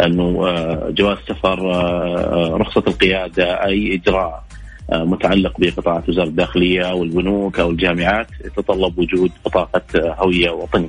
أنه 0.06 0.48
آه، 0.48 0.89
جواز 0.89 1.18
سفر 1.27 1.72
آه، 1.74 2.58
رخصة 2.58 2.84
القيادة 2.88 3.65
أي 3.65 3.96
إجراء 3.96 4.25
آه، 4.27 4.44
متعلق 4.91 5.53
بقطاعات 5.60 6.10
وزارة 6.10 6.27
الداخلية 6.27 6.93
والبنوك 6.93 7.60
أو 7.60 7.69
الجامعات 7.69 8.27
يتطلب 8.46 9.00
وجود 9.00 9.31
بطاقه 9.46 9.81
آه، 9.96 10.16
هوية 10.20 10.50
وطنية. 10.50 10.87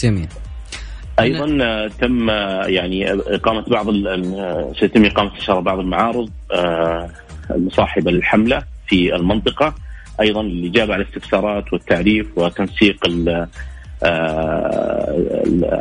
جميل. 0.00 0.28
أيضا 1.20 1.58
آه، 1.62 1.90
تم 2.00 2.30
آه، 2.30 2.66
يعني 2.66 3.12
إقامة 3.12 3.64
بعض 3.68 3.86
سيتم 4.80 5.04
اقامه 5.04 5.34
ان 5.34 5.40
شاء 5.40 5.58
الله 5.58 5.64
بعض 5.64 5.78
المعارض 5.78 6.30
آه، 6.52 7.10
المصاحبة 7.50 8.10
للحملة 8.10 8.62
في 8.88 9.14
المنطقة. 9.16 9.74
أيضا 10.20 10.42
للاجابه 10.42 10.94
على 10.94 11.02
الاستفسارات 11.02 11.72
والتعريف 11.72 12.26
وتنسيق 12.36 13.06
آه، 14.02 15.12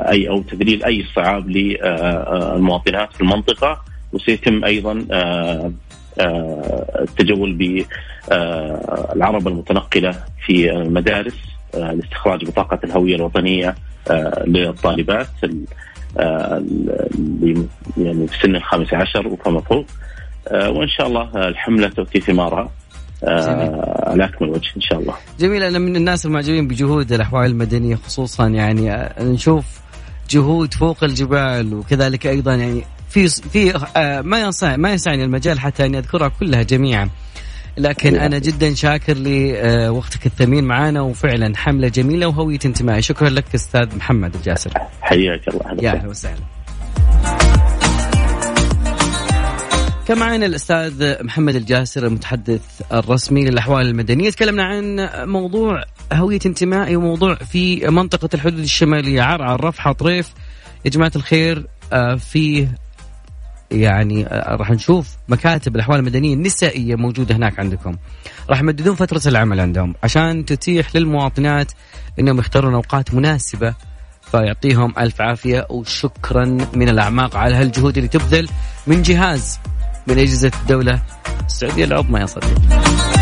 أي 0.10 0.30
أو 0.30 0.42
تذليل 0.42 0.84
أي 0.84 1.06
صعاب 1.16 1.50
للمواطنات 1.50 3.14
في 3.14 3.22
المنطقة. 3.22 3.82
وسيتم 4.14 4.66
أيضا 4.66 5.06
آه، 5.12 5.16
آه، 5.16 5.72
التجول 6.20 7.54
بالعربه 8.30 9.52
المتنقلة 9.52 10.16
في 10.46 10.72
المدارس 10.72 11.34
آه، 11.76 11.92
لاستخراج 11.94 12.46
بطاقة 12.46 12.80
الهوية 12.84 13.16
الوطنية 13.16 13.76
آه، 14.12 14.44
للطالبات 14.48 15.28
ال- 15.44 15.66
آه، 16.20 16.58
اللي 17.16 17.66
يعني 17.98 18.28
في 18.28 18.38
سن 18.44 18.56
الخامس 18.56 18.94
عشر 18.94 19.28
وفما 19.28 19.62
فوق. 19.62 19.86
آه، 20.48 20.70
وإن 20.70 20.88
شاء 20.88 21.08
الله 21.08 21.22
آه، 21.36 21.48
الحمله 21.48 21.88
تؤتي 21.90 22.20
ثمارها 22.20 22.70
آه، 23.24 24.10
على 24.10 24.26
أكمل 24.26 24.50
وجه 24.50 24.70
إن 24.76 24.82
شاء 24.82 25.00
الله. 25.00 25.14
جميل. 25.40 25.64
أنا 25.64 25.80
من 25.80 25.96
الناس 25.96 26.26
المعجبين 26.26 26.68
بجهود 26.68 27.12
الأحوال 27.12 27.46
المدنية 27.46 27.96
خصوصا 27.96 28.48
يعني 28.48 28.92
آه، 28.94 29.24
نشوف 29.24 29.66
جهود 30.30 30.74
فوق 30.74 31.04
الجبال 31.04 31.74
وكذلك 31.74 32.28
أيضا 32.28 32.56
يعني 32.56 32.84
في 33.18 33.28
في 33.28 33.88
آه، 33.96 34.22
ما 34.22 34.52
ما 34.64 34.94
يسعني 34.94 35.24
المجال 35.24 35.60
حتى 35.60 35.86
أني 35.86 35.98
أذكرها 35.98 36.28
كلها 36.28 36.64
جميعا. 36.64 37.10
لكن 37.78 38.16
أنا 38.16 38.40
جدا 38.40 38.74
شاكر 38.74 39.18
لوقتك 39.18 40.26
الثمين 40.26 40.64
معنا 40.64 41.02
وفعلا 41.02 41.58
حملة 41.58 41.88
جميلة 41.88 42.28
وهوية 42.28 42.60
انتمائي 42.66 43.02
شكرا 43.02 43.30
لك 43.30 43.56
أستاذ 43.56 43.96
محمد 43.96 44.36
الجاسر. 44.36 44.72
حياك 45.02 45.48
الله. 45.48 45.84
يا. 45.84 45.92
أهلا 45.92 46.10
وسهلا. 46.10 46.40
كان 50.08 50.18
معنا 50.18 50.46
الأستاذ 50.46 51.24
محمد 51.24 51.56
الجاسر 51.56 52.08
المتحدث 52.08 52.62
الرسمي 52.94 53.46
للأحوال 53.46 53.88
المدنية. 53.88 54.30
تكلمنا 54.30 54.64
عن 54.64 55.10
موضوع 55.30 55.84
هوية 56.14 56.40
انتمائي 56.46 56.96
وموضوع 56.96 57.36
في 57.36 57.90
منطقة 57.90 58.30
الحدود 58.34 58.60
الشمالية 58.60 59.22
عرعر 59.22 59.64
رفحة 59.64 59.92
طريف. 59.92 60.34
يا 60.86 60.90
جماعة 60.90 61.12
الخير 61.16 61.68
آه، 61.94 62.16
فيه 62.16 62.87
يعني 63.72 64.28
آه، 64.28 64.56
راح 64.56 64.72
نشوف 64.72 65.10
مكاتب 65.28 65.76
الأحوال 65.76 66.00
المدنية 66.00 66.34
النسائية 66.34 66.96
موجودة 66.96 67.36
هناك 67.36 67.60
عندكم 67.60 67.98
راح 68.50 68.60
يمددون 68.60 68.96
فترة 68.96 69.22
العمل 69.26 69.60
عندهم 69.60 69.96
عشان 70.04 70.46
تتيح 70.46 70.96
للمواطنات 70.96 71.72
إنهم 72.20 72.40
يختارون 72.40 72.74
أوقات 72.74 73.14
مناسبة 73.14 73.74
فيعطيهم 74.32 74.94
ألف 74.98 75.22
عافية 75.22 75.68
وشكرا 75.70 76.46
من 76.74 76.90
الأعماق 76.90 77.36
على 77.36 77.56
هالجهود 77.56 77.98
اللي 77.98 78.10
تبذل 78.10 78.50
من 78.88 79.02
جهاز 79.02 79.60
من 80.08 80.20
أجهزة 80.20 80.52
الدولة 80.62 81.02
السعودية 81.46 81.86
العظمى 81.86 82.20
يا 82.20 82.26
صديقي. 82.26 83.17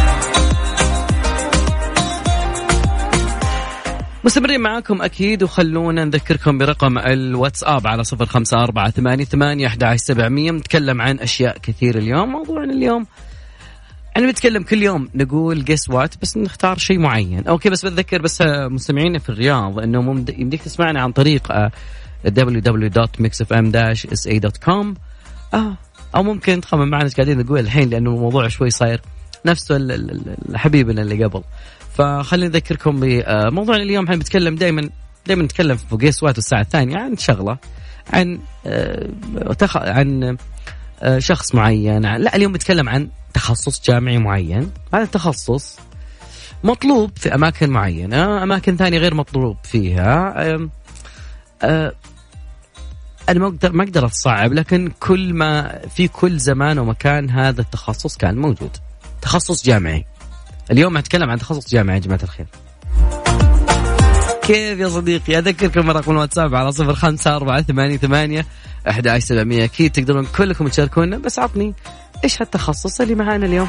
مستمرين 4.26 4.62
معاكم 4.62 5.02
أكيد 5.02 5.44
وخلونا 5.44 6.06
نذكركم 6.06 6.58
برقم 6.58 6.98
الواتساب 6.98 7.88
على 7.88 8.04
صفر 8.04 8.26
خمسة 8.26 8.64
أربعة 8.64 8.90
ثمانية 8.92 9.26
ثمانية 9.26 9.68
أحد 9.68 9.96
سبعمية. 9.96 10.52
نتكلم 10.52 11.02
عن 11.02 11.20
أشياء 11.20 11.58
كثير 11.58 11.98
اليوم. 11.98 12.30
موضوعنا 12.30 12.74
اليوم 12.74 13.06
أنا 14.18 14.28
بتكلم 14.32 14.64
كل 14.64 14.84
يوم 14.84 15.10
نقول 15.16 15.66
guess 15.66 15.90
what 15.90 16.16
بس 16.22 16.38
نختار 16.38 16.78
شيء 16.78 17.00
معين. 17.00 17.48
okay 17.48 17.70
بس 17.70 17.86
بتذكر 17.86 18.22
بس 18.22 18.42
آه، 18.42 18.68
مستمعينا 18.68 19.20
في 19.20 19.30
الرياض 19.30 19.80
أنه 19.80 20.00
يمديك 20.38 20.62
تسمعنا 20.62 21.02
عن 21.02 21.12
طريق 21.12 21.52
آه، 21.52 21.72
www.mixfm-sa.com 22.28 24.86
آه 25.54 25.78
أو 26.16 26.24
ممكن 26.24 26.62
تخمن 26.62 26.88
معنا 26.88 27.04
إيش 27.04 27.16
قاعدين 27.16 27.38
نقول 27.40 27.60
الحين 27.60 27.90
لأنه 27.90 28.10
الموضوع 28.10 28.48
شوي 28.48 28.70
صاير 28.70 29.02
ال- 29.92 30.58
حبيبنا 30.58 31.02
اللي 31.02 31.24
قبل. 31.26 31.44
فخليني 31.98 32.48
أذكركم 32.48 33.00
بموضوعنا 33.00 33.84
اليوم. 33.84 34.04
إحنا 34.04 34.16
بنتكلم 34.16 34.56
دائما 34.56 34.90
دائما 35.28 35.44
نتكلم 35.44 35.78
في 35.78 35.98
جيس 35.98 36.24
وات 36.24 36.38
الساعة 36.38 36.62
الثانية 36.62 36.98
عن 36.98 37.18
شغلة 37.18 37.58
عن 38.14 38.40
آه،. 38.66 39.10
عن 39.76 40.38
آه، 41.02 41.20
شخص 41.20 41.56
معين. 41.56 42.06
عن... 42.06 42.22
لا 42.22 42.36
اليوم 42.36 42.52
بنتكلم 42.52 42.90
عن 42.90 43.10
تخصص 43.34 43.82
جامعي 43.86 44.18
معين. 44.18 44.72
هذا 44.94 45.04
التخصص 45.04 45.80
مطلوب 46.64 47.12
في 47.16 47.36
أماكن 47.36 47.70
معينة 47.70 48.44
أماكن 48.44 48.78
ثانية 48.78 48.98
غير 48.98 49.14
مطلوب 49.14 49.58
فيها. 49.64 50.34
آه، 51.64 51.92
أنا 53.30 53.40
ما 53.40 53.48
أقدر 53.48 53.72
ما 53.72 53.84
أقدر 53.84 54.06
أتصعب 54.06 54.54
لكن 54.54 54.92
كل 55.00 55.34
ما 55.34 55.82
في 55.96 56.08
كل 56.08 56.38
زمان 56.38 56.80
ومكان 56.80 57.30
هذا 57.30 57.62
التخصص 57.62 58.18
كان 58.18 58.38
موجود. 58.38 58.78
تخصص 59.22 59.66
جامعي. 59.66 60.06
اليوم 60.72 60.98
نتكلم 60.98 61.30
عن 61.30 61.40
تخصص 61.40 61.70
جامعي 61.70 61.96
يا 61.96 62.02
جماعة 62.02 62.20
الخير. 62.24 62.46
كيف 64.42 64.80
يا 64.80 64.90
صديقي؟ 64.90 65.38
أذكركم 65.38 65.92
رقم 65.92 66.12
الواتساب 66.12 66.56
على 66.56 66.72
صفر 66.72 66.94
خمسة 66.94 67.36
أربعة 67.36 67.62
ثمانية 67.62 67.98
ثمانية 67.98 68.46
أحد 68.90 69.18
سبعمية. 69.18 69.64
أكيد 69.64 69.92
تقدرون 69.92 70.26
كلكم 70.26 70.68
تشاركونا 70.68 71.18
بس 71.18 71.40
عطني 71.40 71.74
إيش 72.24 72.42
هالتخصص 72.42 73.02
اللي 73.02 73.16
معانا 73.16 73.46
اليوم؟ 73.46 73.68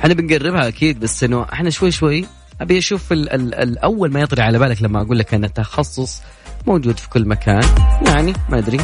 إحنا 0.00 0.14
بنقربها 0.14 0.68
أكيد 0.68 1.00
بس 1.00 1.24
إنه 1.24 1.46
إحنا 1.52 1.70
شوي 1.70 1.90
شوي 1.90 2.24
أبي 2.60 2.78
أشوف 2.78 3.12
ال 3.12 3.32
ال 3.32 3.54
الأول 3.54 4.12
ما 4.12 4.20
يطري 4.20 4.42
على 4.42 4.58
بالك 4.58 4.82
لما 4.82 5.02
أقول 5.02 5.18
لك 5.18 5.34
أن 5.34 5.44
التخصص 5.44 6.22
موجود 6.66 6.98
في 6.98 7.08
كل 7.08 7.28
مكان. 7.28 7.64
يعني 8.06 8.32
ما 8.48 8.58
أدري. 8.58 8.80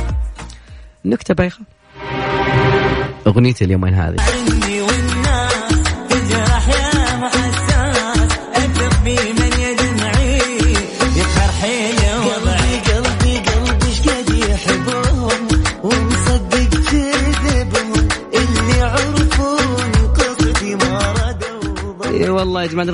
نكتة 1.04 1.34
بايخة. 1.34 1.60
أغنيتي 3.26 3.64
اليوم 3.64 3.82
وين 3.82 3.94
هذه. 3.94 4.16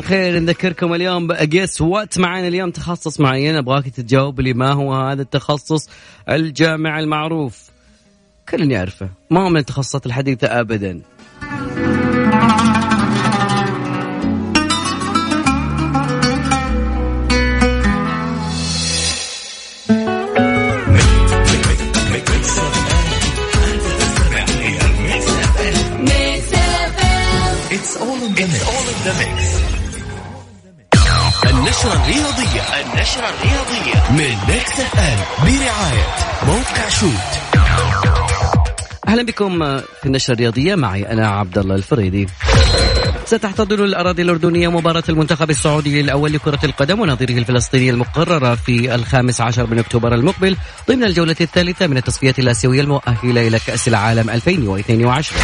الخير 0.06 0.38
نذكركم 0.38 0.94
اليوم 0.94 1.32
جيس 1.32 1.80
وات 1.80 2.18
معنا 2.18 2.48
اليوم 2.48 2.70
تخصص 2.70 3.20
معين 3.20 3.56
أبغاك 3.56 3.88
تجاوب 3.88 4.40
لي 4.40 4.52
ما 4.52 4.72
هو 4.72 4.94
هذا 4.94 5.22
التخصص؟ 5.22 5.88
الجامع 6.28 6.98
المعروف. 6.98 7.70
كل 8.48 8.72
يعرفه 8.72 9.08
ما 9.30 9.44
هو 9.44 9.48
من 9.48 9.56
التخصصات 9.56 10.06
الحديثة 10.06 10.60
ابدا. 10.60 11.02
النشرة 31.86 32.02
الرياضية 32.02 32.62
النشرة 32.62 33.28
الرياضية. 33.28 34.10
من 34.10 34.54
Mix 34.54 34.80
FM 34.80 35.18
برعاية 35.44 36.06
موقع 36.46 36.88
شوت. 36.88 37.56
أهلا 39.08 39.22
بكم 39.22 39.58
في 39.78 40.06
النشرة 40.06 40.34
الرياضية 40.34 40.74
معي 40.74 41.12
أنا 41.12 41.28
عبد 41.28 41.58
الله 41.58 41.74
الفريدي. 41.74 42.26
ستحتضن 43.26 43.84
الأراضي 43.84 44.22
الأردنية 44.22 44.70
مباراة 44.70 45.02
المنتخب 45.08 45.50
السعودي 45.50 46.00
الأول 46.00 46.32
لكرة 46.32 46.58
القدم 46.64 47.00
ونظيره 47.00 47.38
الفلسطيني 47.38 47.90
المقررة 47.90 48.54
في 48.54 48.94
الخامس 48.94 49.40
عشر 49.40 49.66
من 49.66 49.78
أكتوبر 49.78 50.14
المقبل 50.14 50.56
ضمن 50.88 51.04
الجولة 51.04 51.36
الثالثة 51.40 51.86
من 51.86 51.96
التصفية 51.96 52.34
الآسيوية 52.38 52.80
المؤهلة 52.80 53.48
إلى 53.48 53.58
كأس 53.58 53.88
العالم 53.88 54.30
2022 54.30 55.42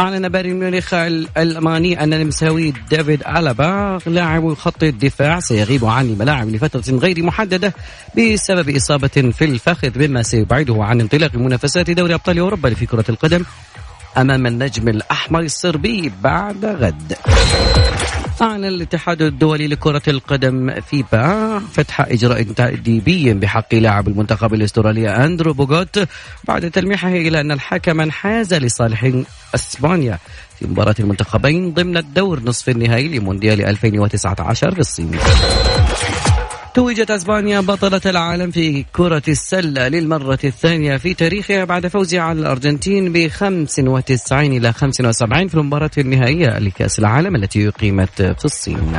أعلن 0.00 0.28
بايرن 0.28 0.58
ميونخ 0.58 0.94
الألماني 0.94 2.02
أن 2.02 2.12
النمساوي 2.12 2.74
ديفيد 2.90 3.22
ألابا 3.36 3.98
لاعب 4.06 4.54
خط 4.54 4.82
الدفاع 4.82 5.40
سيغيب 5.40 5.84
عن 5.84 6.06
الملاعب 6.06 6.48
لفترة 6.48 6.96
غير 6.98 7.22
محددة 7.22 7.74
بسبب 8.18 8.76
إصابة 8.76 9.08
في 9.08 9.44
الفخذ 9.44 10.08
مما 10.08 10.22
سيبعده 10.22 10.84
عن 10.84 11.00
انطلاق 11.00 11.34
منافسات 11.34 11.90
دوري 11.90 12.14
أبطال 12.14 12.38
أوروبا 12.38 12.74
في 12.74 12.86
كرة 12.86 13.04
القدم. 13.08 13.44
أمام 14.16 14.46
النجم 14.46 14.88
الأحمر 14.88 15.40
الصربي 15.40 16.12
بعد 16.22 16.64
غد. 16.64 17.16
أعلن 18.42 18.64
الاتحاد 18.64 19.22
الدولي 19.22 19.66
لكرة 19.66 20.02
القدم 20.08 20.80
فيفا 20.80 21.58
فتح 21.58 22.00
إجراء 22.00 22.42
تأديبي 22.42 23.34
بحق 23.34 23.74
لاعب 23.74 24.08
المنتخب 24.08 24.54
الأسترالي 24.54 25.08
أندرو 25.08 25.52
بوغوت 25.52 26.08
بعد 26.44 26.70
تلميحه 26.70 27.08
إلى 27.08 27.40
أن 27.40 27.52
الحكم 27.52 28.00
انحاز 28.00 28.54
لصالح 28.54 29.10
إسبانيا 29.54 30.18
في 30.58 30.66
مباراة 30.66 30.94
المنتخبين 31.00 31.74
ضمن 31.74 31.96
الدور 31.96 32.40
نصف 32.40 32.68
النهائي 32.68 33.18
لمونديال 33.18 33.64
2019 33.64 34.74
في 34.74 34.80
الصين 34.80 35.18
توجت 36.74 37.10
أسبانيا 37.10 37.60
بطلة 37.60 38.00
العالم 38.06 38.50
في 38.50 38.84
كرة 38.92 39.22
السلة 39.28 39.88
للمرة 39.88 40.38
الثانية 40.44 40.96
في 40.96 41.14
تاريخها 41.14 41.64
بعد 41.64 41.86
فوزها 41.86 42.20
على 42.20 42.40
الأرجنتين 42.40 43.12
ب 43.12 43.28
95 43.28 44.44
إلى 44.44 44.72
75 44.72 45.48
في 45.48 45.54
المباراة 45.54 45.90
النهائية 45.98 46.58
لكأس 46.58 46.98
العالم 46.98 47.36
التي 47.36 47.68
أقيمت 47.68 48.22
في 48.22 48.44
الصين. 48.44 48.98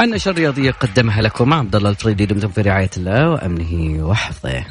النشر 0.00 0.30
الرياضية 0.30 0.70
قدمها 0.70 1.22
لكم 1.22 1.52
عبد 1.54 1.76
الله 1.76 1.90
الفريدي 1.90 2.26
دمتم 2.26 2.48
في 2.48 2.60
رعاية 2.60 2.90
الله 2.96 3.30
وأمنه 3.30 4.06
وحفظه. 4.06 4.64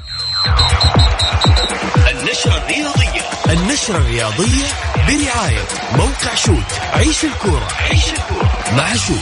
النشرة 2.12 2.58
الرياضية 2.58 3.22
النشرة 3.50 3.98
الرياضية 3.98 4.65
برعاية 5.08 5.63
موقع 5.96 6.36
Shoot 6.36 6.80
عيش 6.93 7.26
الكورة 7.26 7.67
عيش 7.89 8.10
الكورة 8.13 8.43
مع 8.78 8.96
Shoot. 8.96 9.18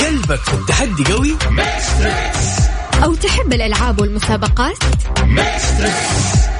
قلبك 0.00 0.44
في 0.44 0.54
التحدي 0.54 1.04
قوي؟ 1.12 1.36
تحب 3.16 3.52
الألعاب 3.52 4.00
والمسابقات؟ 4.00 4.76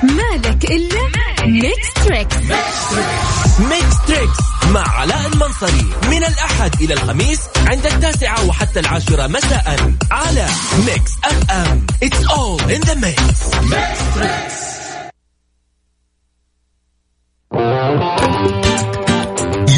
مالك 0.02 0.64
إلا 0.64 1.00
Mix 1.46 1.92
Tricks 2.04 2.36
Mix 3.58 3.96
Tricks 4.06 4.38
مع 4.70 4.88
علاء 4.88 5.26
المنصري. 5.32 5.86
من 6.10 6.24
الأحد 6.24 6.82
إلى 6.82 6.94
الخميس 6.94 7.40
عند 7.66 7.86
التاسعة 7.86 8.46
وحتى 8.48 8.80
العاشرة 8.80 9.26
مساء 9.26 9.94
على 10.10 10.46
Mix 10.86 11.12
F 11.24 11.50
M 11.50 11.86
It's 12.04 12.26
all 12.30 12.60
in 12.70 12.80
the 12.80 12.96
mix. 12.96 13.22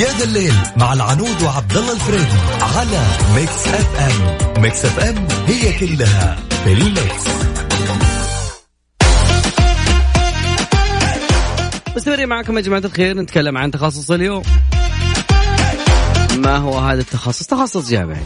يا 0.01 0.19
ذا 0.19 0.25
الليل 0.25 0.55
مع 0.77 0.93
العنود 0.93 1.43
وعبد 1.43 1.77
الله 1.77 1.93
الفريدي 1.93 2.39
على 2.61 3.03
Mix 3.35 3.69
FM 3.69 4.63
Mix 4.63 4.85
FM 4.85 5.27
هي 5.47 5.73
كلها. 5.79 6.48
في 6.65 6.73
ال 6.73 6.87
mix 6.87 7.29
مستمرين 11.97 12.29
معكم 12.29 12.57
يا 12.57 12.63
جماعة 12.63 12.83
الخير 12.85 13.17
نتكلم 13.17 13.59
عن 13.59 13.71
تخصص 13.71 14.11
اليوم. 14.11 14.43
ما 16.37 16.57
هو 16.57 16.79
هذا 16.79 17.01
التخصص؟ 17.01 17.47
تخصص 17.47 17.91
جامعي. 17.91 18.23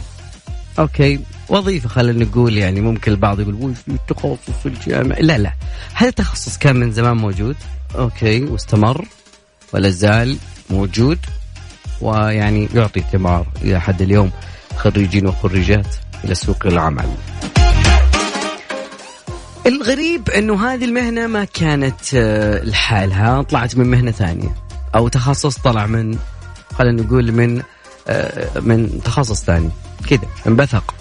Okay 0.79 1.19
وظيفة 1.49 1.89
خلينا 1.89 2.25
نقول 2.25 2.57
يعني 2.57 2.81
ممكن 2.81 3.11
البعض 3.11 3.39
يقول 3.39 3.53
وش 3.53 3.77
التخصص 3.87 4.65
الجامعي؟ 4.65 5.21
لا 5.21 5.37
لا. 5.37 5.53
هذا 5.93 6.09
التخصص 6.09 6.57
كان 6.57 6.75
من 6.75 6.91
زمان 6.91 7.17
موجود. 7.17 7.55
Okay 7.95 8.43
واستمر 8.43 9.05
ولا 9.73 9.89
زال 9.89 10.37
موجود 10.69 11.19
ويعني 12.01 12.69
يعطي 12.75 13.03
ثمار 13.11 13.47
إلى 13.61 13.81
حد 13.81 14.01
اليوم 14.01 14.31
خريجين 14.77 15.27
وخريجات 15.27 15.95
إلى 16.23 16.35
سوق 16.35 16.65
العمل. 16.65 17.09
الغريب 19.65 20.29
إنه 20.29 20.65
هذه 20.65 20.85
المهنة 20.85 21.27
ما 21.27 21.45
كانت 21.45 22.13
آه، 22.15 22.63
لحالها 22.63 23.41
طلعت 23.41 23.77
من 23.77 23.91
مهنة 23.91 24.11
ثانية. 24.11 24.55
أو 24.95 25.07
تخصص 25.07 25.57
طلع 25.57 25.85
من 25.85 26.17
خلينا 26.73 27.01
نقول 27.01 27.31
من 27.31 27.61
آه، 28.07 28.59
من 28.59 29.01
تخصص 29.05 29.43
ثاني. 29.43 29.69
كذا 30.09 30.27
انبثق. 30.47 30.95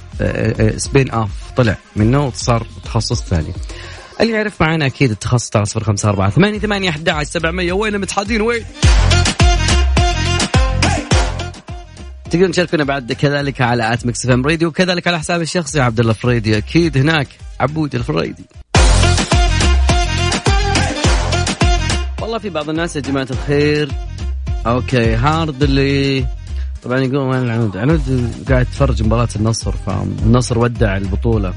Spin 0.77 1.11
off 1.11 1.31
طلع 1.57 1.77
منه 1.96 2.27
وصار 2.27 2.66
تخصص 2.85 3.22
ثاني. 3.22 3.53
اللي 4.20 4.33
يعرف 4.33 4.61
معنا 4.61 4.87
أكيد 4.87 5.11
التخصص 5.11 5.79
خمسة 5.79 6.09
أربعة 6.09 6.31
ثمانية 6.31 6.59
ثمانية 6.59 6.90
أحد 6.90 7.09
عشر 7.09 7.31
سبعمية. 7.31 7.72
وين 7.72 7.98
متحدين؟ 7.98 8.40
وين؟ 8.40 8.64
تقدرون 12.33 12.51
تشاركونا 12.51 12.85
بعد 12.85 13.12
كذلك 13.12 13.61
على 13.61 13.92
at 13.92 14.07
Mix 14.07 14.27
FM 14.27 14.47
Radio 14.47 14.68
وكذلك 14.68 15.07
على 15.07 15.18
حسابي 15.18 15.42
الشخصي 15.42 15.81
عبد 15.81 16.01
الله 16.01 16.12
فريدي 16.12 16.59
أكيد 16.59 16.99
هناك 16.99 17.29
عبود 17.61 17.95
الفريدي. 17.95 18.45
والله 22.23 22.38
في 22.38 22.51
بعض 22.51 22.68
الناس 22.68 22.97
يا 22.97 23.01
جماعة 23.01 23.27
الخير 23.31 23.92
okay 24.66 25.14
hard 25.14 25.62
luck 25.62 26.27
طبعا 26.83 26.99
يقول 26.99 27.16
وين 27.16 27.42
العنود؟ 27.42 27.77
العنود 27.77 28.33
قاعد 28.49 28.66
يتفرج 28.66 29.03
مباراة 29.03 29.29
النصر 29.37 29.73
فالنصر 29.73 30.59
ودع 30.59 30.97
البطولة. 30.97 31.55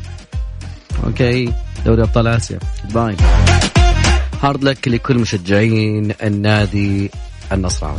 Okay 1.04 1.54
دوري 1.86 2.02
أبطال 2.02 2.28
آسيا 2.28 2.60
bye. 2.94 3.16
Hard 4.44 4.64
luck 4.64 4.88
لكل 4.88 5.18
مشجعين 5.18 6.14
النادي 6.24 7.12
النصراوي. 7.52 7.98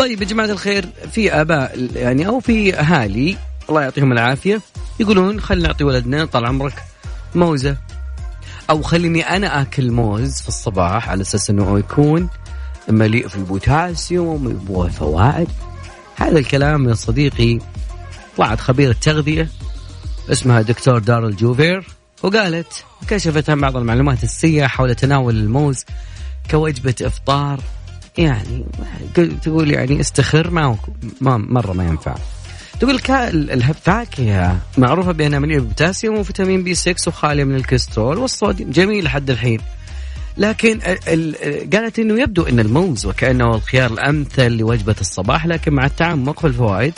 طيب 0.00 0.22
يا 0.22 0.26
جماعة 0.26 0.46
الخير 0.46 0.88
في 1.12 1.32
آباء 1.32 1.88
يعني 1.96 2.26
أو 2.26 2.40
في 2.40 2.74
أهالي 2.74 3.36
الله 3.68 3.82
يعطيهم 3.82 4.12
العافية 4.12 4.60
يقولون 5.00 5.40
خلينا 5.40 5.68
نعطي 5.68 5.84
ولدنا 5.84 6.24
طال 6.24 6.46
عمرك 6.46 6.74
موزة. 7.34 7.76
أو 8.70 8.82
خليني 8.82 9.22
أنا 9.22 9.62
آكل 9.62 9.90
موز 9.90 10.40
في 10.40 10.48
الصباح 10.48 11.08
على 11.08 11.20
أساس 11.20 11.50
إنه 11.50 11.78
يكون 11.78 12.28
مليء 12.88 13.28
في 13.28 13.36
البوتاسيوم 13.36 14.66
وفوائد 14.68 15.48
هذا 16.16 16.38
الكلام 16.38 16.88
يا 16.88 16.94
صديقي 16.94 17.58
طلعت 18.36 18.60
خبيرة 18.60 18.96
تغذية 19.00 19.48
اسمها 20.32 20.62
دكتور 20.62 20.98
دارل 20.98 21.36
جوفير 21.36 21.86
وقالت 22.22 22.84
كشفت 23.08 23.50
عن 23.50 23.60
بعض 23.60 23.76
المعلومات 23.76 24.24
السيئة 24.24 24.66
حول 24.66 24.94
تناول 24.94 25.36
الموز 25.36 25.84
كوجبة 26.50 26.94
إفطار 27.02 27.60
يعني 28.18 28.64
تقول 29.42 29.70
يعني 29.70 30.00
استخر 30.00 30.50
ما, 30.50 30.76
مرة 31.20 31.72
ما 31.72 31.84
ينفع. 31.84 32.14
تقول 32.80 33.00
الفاكهة 33.24 34.60
معروفة 34.78 35.12
بأنها 35.12 35.38
مليئة 35.38 35.58
بالبوتاسيوم 35.58 36.18
وفيتامين 36.18 36.64
B 36.64 36.74
6 36.74 37.08
وخالية 37.08 37.44
من 37.44 37.54
الكوليسترول 37.54 38.18
والصوديوم. 38.18 38.70
جميل 38.70 39.04
لحد 39.04 39.30
الحين. 39.30 39.60
لكن 40.36 40.80
قالت 41.72 41.98
إنه 41.98 42.22
يبدو 42.22 42.42
إن 42.42 42.60
الموز 42.60 43.06
وكأنه 43.06 43.54
الخيار 43.54 43.92
الأمثل 43.92 44.52
لوجبة 44.52 44.94
الصباح 45.00 45.46
لكن 45.46 45.72
مع 45.72 45.86
التعمق 45.86 46.40
في 46.40 46.46
الفوائد 46.46 46.92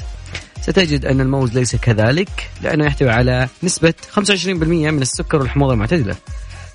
ستجد 0.62 1.04
أن 1.04 1.20
الموز 1.20 1.58
ليس 1.58 1.76
كذلك 1.76 2.50
لأنه 2.62 2.84
يحتوي 2.84 3.10
على 3.10 3.48
نسبة 3.62 3.94
25% 4.10 4.18
من 4.46 5.02
السكر 5.02 5.38
والحموضة 5.38 5.72
المعتدلة. 5.72 6.16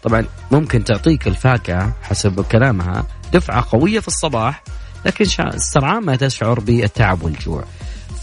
طبعا 0.03 0.25
ممكن 0.51 0.83
تعطيك 0.83 1.27
الفاكهة 1.27 1.93
حسب 2.01 2.41
كلامها 2.41 3.05
دفعة 3.33 3.65
قوية 3.71 3.99
في 3.99 4.07
الصباح 4.07 4.63
لكن 5.05 5.25
السرعان 5.39 6.03
ما 6.03 6.15
تشعر 6.15 6.59
بالتعب 6.59 7.23
والجوع. 7.23 7.63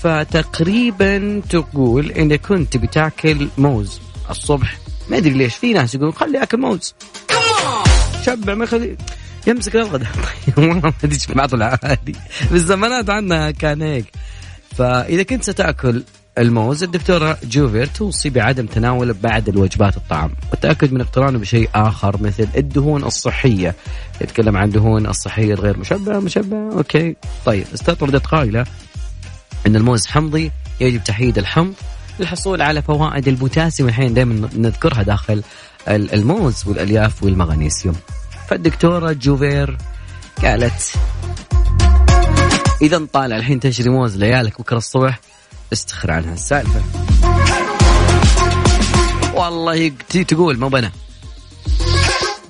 فتقريبا 0.03 1.43
تقول 1.51 2.11
انك 2.11 2.41
كنت 2.41 2.77
بتاكل 2.77 3.49
موز 3.59 4.01
الصبح. 4.31 4.79
ما 5.09 5.17
أدري 5.17 5.35
ليش 5.35 5.57
في 5.57 5.73
ناس 5.73 5.95
يقولون 5.95 6.13
خلي 6.13 6.43
أكل 6.43 6.61
موز. 6.61 6.95
شبع 8.27 8.55
ما 8.55 8.65
يخلي 8.65 8.97
يمسك 9.47 9.77
الغداء. 9.77 10.09
ما 10.59 10.93
أدري 11.05 11.19
بعض 11.35 11.55
العادي. 11.55 12.17
بالزمانات 12.51 13.11
عندنا 13.11 13.51
كان 13.51 13.83
هيك. 13.83 14.07
فإذا 14.77 15.23
كنت 15.23 15.43
ستأكل 15.43 16.03
الموز 16.38 16.83
الدكتورة 16.83 17.38
جوفير 17.44 17.87
توصي 17.87 18.31
بعدم 18.31 18.66
تناوله 18.66 19.14
بعد 19.23 19.49
الوجبات 19.49 19.97
الطعام. 19.97 20.31
والتأكد 20.51 20.92
من 20.92 21.01
اقترانه 21.01 21.38
بشيء 21.38 21.70
آخر 21.75 22.23
مثل 22.23 22.49
الدهون 22.57 23.05
الصحية. 23.05 23.75
يتكلم 24.20 24.57
عن 24.57 24.70
دهون 24.70 25.07
الصحية 25.07 25.55
الغير 25.55 25.79
مشبعة 25.79 26.18
مشبعة 26.18 26.73
okay. 26.73 27.16
طيب 27.47 27.64
استطردت 27.75 28.27
قائلة 28.27 28.66
أن 29.66 29.77
الموز 29.77 30.07
حمضي 30.07 30.51
يجب 30.81 31.05
تحييد 31.05 31.38
الحمض 31.38 31.75
للحصول 32.20 32.62
على 32.62 32.83
فوائد 32.83 33.29
البوتاسيوم. 33.29 33.88
الحين 33.88 34.14
دائما 34.14 34.49
نذكرها 34.57 35.03
داخل 35.03 35.42
الموز 35.88 36.68
والألياف 36.68 37.23
والمغنيسيوم. 37.23 37.97
فالدكتورة 38.49 39.12
جوفير 39.12 39.79
قالت 40.42 40.92
إذا 42.83 43.07
طالع 43.12 43.37
الحين 43.37 43.61
تشري 43.61 43.90
موز 43.90 44.16
لعيالك 44.16 44.61
بكرة 44.61 44.77
الصبح 44.77 45.20
استخر 45.72 46.11
عنها 46.11 46.35
السالفة. 46.35 46.83
والله 49.35 49.92
تقول 50.29 50.59
مو 50.59 50.68
بنا. 50.68 50.90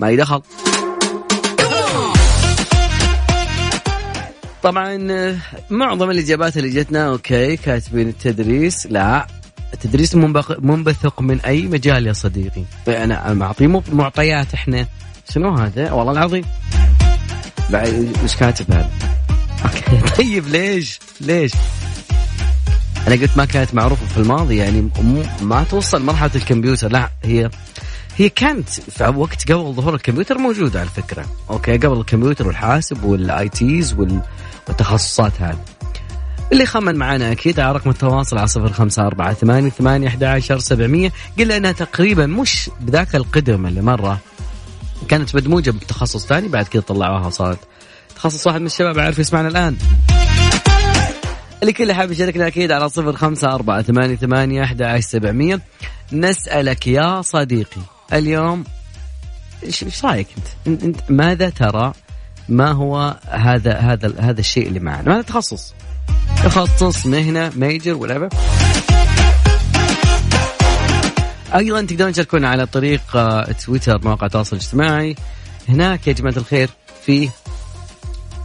ما 0.00 0.14
دخل. 0.14 0.42
طبعا 4.62 4.98
معظم 5.70 6.10
الإجابات 6.10 6.56
اللي 6.56 6.70
جتنا 6.70 7.06
أوكي 7.08 7.56
كاتبين 7.56 8.08
التدريس. 8.08 8.86
لا 8.86 9.26
التدريس 9.74 10.14
منبثق 10.58 11.20
من 11.20 11.40
أي 11.40 11.62
مجال 11.62 12.06
يا 12.06 12.12
صديقي. 12.12 12.64
أنا 12.88 13.34
معطيه 13.34 13.82
معطيات 13.92 14.54
إحنا. 14.54 14.86
شنو 15.30 15.54
هذا؟ 15.54 15.92
والله 15.92 16.12
العظيم. 16.12 16.44
إيش 18.22 18.36
كاتب 18.36 18.72
هذا؟ 18.72 18.90
طيب 20.18 20.48
ليش؟ 20.48 20.98
ليش؟ 21.20 21.52
أنا 23.06 23.14
قلت 23.14 23.36
ما 23.36 23.44
كانت 23.44 23.74
معروفة 23.74 24.06
في 24.06 24.16
الماضي 24.16 24.56
يعني 24.56 24.90
ما 25.42 25.64
توصل 25.64 26.02
مرحلة 26.02 26.30
الكمبيوتر. 26.34 26.92
لا 26.92 27.10
هي 27.24 27.50
هي 28.16 28.28
كانت 28.28 28.68
في 28.68 29.04
وقت 29.04 29.52
قبل 29.52 29.72
ظهور 29.72 29.94
الكمبيوتر 29.94 30.38
موجودة 30.38 30.80
على 30.80 30.88
فكرة. 30.88 31.24
Okay 31.50 31.76
قبل 31.76 32.00
الكمبيوتر 32.00 32.46
والحاسب 32.46 33.04
وال 33.04 33.48
ITs 33.48 33.96
والتخصصات 34.68 35.32
هذه. 35.40 35.64
اللي 36.52 36.66
خمن 36.66 36.96
معنا 36.96 37.32
أكيد 37.32 37.60
على 37.60 37.72
رقم 37.72 37.90
التواصل 37.90 38.38
على 38.38 38.46
صفر 38.46 38.72
خمسة 38.72 39.06
أربعة 39.06 39.34
ثمانية 39.34 39.70
ثمانية 39.70 40.08
أحد 40.08 40.24
عشر 40.24 40.58
سبعمية. 40.58 41.12
قلنا 41.38 41.56
أنها 41.56 41.72
تقريبا 41.72 42.26
مش 42.26 42.70
بذاك 42.80 43.16
القدم 43.16 43.66
اللي 43.66 43.82
مرة 43.82 44.18
كانت 45.08 45.36
مدموجة 45.36 45.70
بتخصص 45.70 46.26
ثاني 46.26 46.48
بعد 46.48 46.64
كذا 46.64 46.82
طلعوها 46.82 47.26
وصارت 47.26 47.58
تخصص 48.16 48.46
واحد 48.46 48.60
من 48.60 48.66
الشباب 48.66 48.98
عارف 48.98 49.18
يسمعنا 49.18 49.48
الآن. 49.48 49.76
اللي 51.64 51.72
كل 51.72 51.92
حاب 51.92 52.12
يشاركنا 52.12 52.46
أكيد 52.46 52.72
على 52.72 52.88
صفر 52.88 53.12
خمسة 53.12 53.54
أربعة 53.54 53.82
ثمانية 53.82 54.16
ثمانية 54.16 54.64
أحد 54.64 55.00
سبعمية 55.00 55.60
نسألك 56.12 56.86
يا 56.86 57.22
صديقي 57.22 57.80
اليوم 58.12 58.64
إيش 59.62 60.04
رأيك 60.04 60.26
أنت؟ 60.66 60.82
إنت 60.84 61.00
ماذا 61.08 61.48
ترى؟ 61.48 61.92
ما 62.48 62.72
هو 62.72 63.16
هذا 63.28 63.78
هذا 63.78 64.14
هذا 64.20 64.40
الشيء 64.40 64.66
اللي 64.68 64.80
معنا؟ 64.80 65.08
ماذا 65.08 65.22
تخصص؟ 65.22 65.74
تخصص 66.44 67.06
مهنة 67.06 67.52
ميجر 67.56 67.94
ولا 67.94 68.28
أيضا 71.54 71.82
تقدرون 71.82 72.12
تشاركونا 72.12 72.48
على 72.48 72.66
طريق 72.66 73.16
آه، 73.16 73.52
تويتر 73.52 74.00
مواقع 74.04 74.26
التواصل 74.26 74.56
الاجتماعي 74.56 75.16
هناك 75.68 76.06
يا 76.06 76.12
جماعة 76.12 76.36
الخير 76.36 76.70
في 77.06 77.28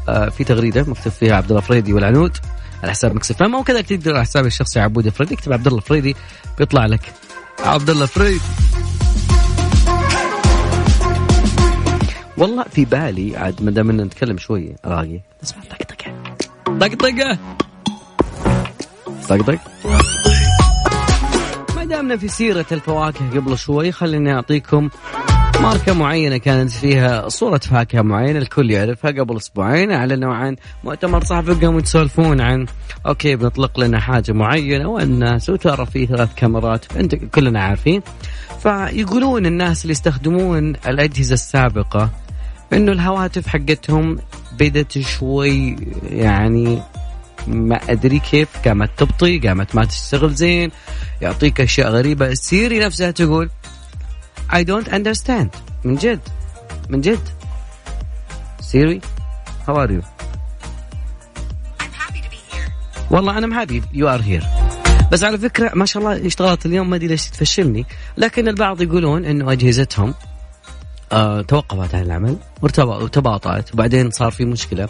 آه، 0.09 0.29
في 0.29 0.43
تغريدة 0.43 0.81
مكتوب 0.81 1.13
فيها 1.13 1.35
عبد 1.35 1.49
الله 1.49 1.61
فريدي 1.61 1.93
والعنود 1.93 2.37
على 2.83 2.91
حساب 2.91 3.15
Mix 3.15 3.37
FM 3.37 3.55
أو 3.55 3.63
كذا 3.63 3.81
تقدر 3.81 4.15
على 4.15 4.23
حسابي 4.23 4.47
الشخصي 4.47 4.79
عبود 4.79 5.09
فريدي 5.09 5.33
اكتب 5.35 5.53
عبد 5.53 5.67
الله 5.67 5.79
فريدي 5.79 6.15
بيطلع 6.57 6.85
لك 6.85 7.13
عبد 7.59 7.89
الله 7.89 8.05
فريدي 8.05 8.39
والله 12.37 12.63
في 12.63 12.85
بالي 12.85 13.37
عاد 13.37 13.63
ما 13.63 13.71
دام 13.71 14.01
نتكلم 14.01 14.37
شوي 14.37 14.75
راقي. 14.85 15.19
اسمع 15.43 15.63
طقطقة. 15.63 16.13
طقطقة. 16.79 17.37
طقطق 19.29 19.59
ما 21.75 21.85
دامنا 21.85 22.17
في 22.17 22.27
سيرة 22.27 22.65
الفواكه 22.71 23.29
قبل 23.29 23.57
شوي 23.57 23.91
خليني 23.91 24.33
أعطيكم 24.33 24.89
ماركة 25.61 25.93
معينة 25.93 26.37
كانت 26.37 26.71
فيها 26.71 27.29
صورة 27.29 27.57
فاكهة 27.57 28.01
معينة 28.01 28.39
الكل 28.39 28.71
يعرفها 28.71 29.11
قبل 29.11 29.37
أسبوعين 29.37 29.91
أعلنوا 29.91 30.33
عن 30.33 30.55
مؤتمر 30.83 31.23
صحفي 31.23 31.51
قاموا 31.53 31.79
يتسولفون 31.79 32.41
عن 32.41 32.65
أوكي 33.05 33.35
بنطلق 33.35 33.79
لنا 33.79 33.99
حاجة 33.99 34.31
معينة 34.31 34.89
والناس 34.89 35.49
وترى 35.49 35.85
في 35.85 36.05
ثلاث 36.05 36.35
كاميرات 36.35 36.97
أنت 36.97 37.15
كلنا 37.15 37.63
عارفين. 37.63 38.01
فيقولون 38.59 39.45
الناس 39.45 39.81
اللي 39.81 39.91
يستخدمون 39.91 40.75
الأجهزة 40.87 41.33
السابقة 41.33 42.09
إنه 42.73 42.91
الهواتف 42.91 43.47
حقتهم 43.47 44.17
بدت 44.59 44.99
شوي 44.99 45.75
يعني 46.09 46.81
ما 47.47 47.79
أدري 47.89 48.19
كيف 48.19 48.49
قامت 48.65 48.89
تبطي 48.97 49.39
قامت 49.39 49.75
ما 49.75 49.85
تشتغل 49.85 50.33
زين 50.33 50.71
يعطيك 51.21 51.61
أشياء 51.61 51.89
غريبة. 51.89 52.33
Siri 52.33 52.79
نفسها 52.79 53.11
تقول 53.11 53.49
I 54.51 54.63
don't 54.63 54.87
understand. 54.87 55.49
من 55.83 55.95
جد. 55.95 56.19
من 56.89 57.01
جد. 57.01 57.19
Siri 58.61 59.01
how 59.67 59.73
are 59.73 59.89
you? 59.89 60.03
والله 63.11 63.37
I'm 63.37 63.47
happy 63.47 63.83
you 63.93 64.09
are 64.09 64.21
here 64.21 64.43
بس 65.11 65.23
على 65.23 65.37
فكرة 65.37 65.71
ما 65.75 65.85
شاء 65.85 66.03
الله 66.03 66.27
اشتغلت 66.27 66.65
اليوم 66.65 66.89
ما 66.89 66.95
أدري 66.95 67.07
ليش 67.07 67.29
تفشلني. 67.29 67.85
لكن 68.17 68.47
البعض 68.47 68.81
يقولون 68.81 69.25
إنه 69.25 69.51
أجهزتهم 69.51 70.13
آه 71.11 71.41
توقفت 71.41 71.95
عن 71.95 72.01
العمل 72.01 72.37
وتباطأت. 72.61 73.73
وبعدين 73.73 74.11
صار 74.11 74.31
في 74.31 74.45
مشكلة. 74.45 74.89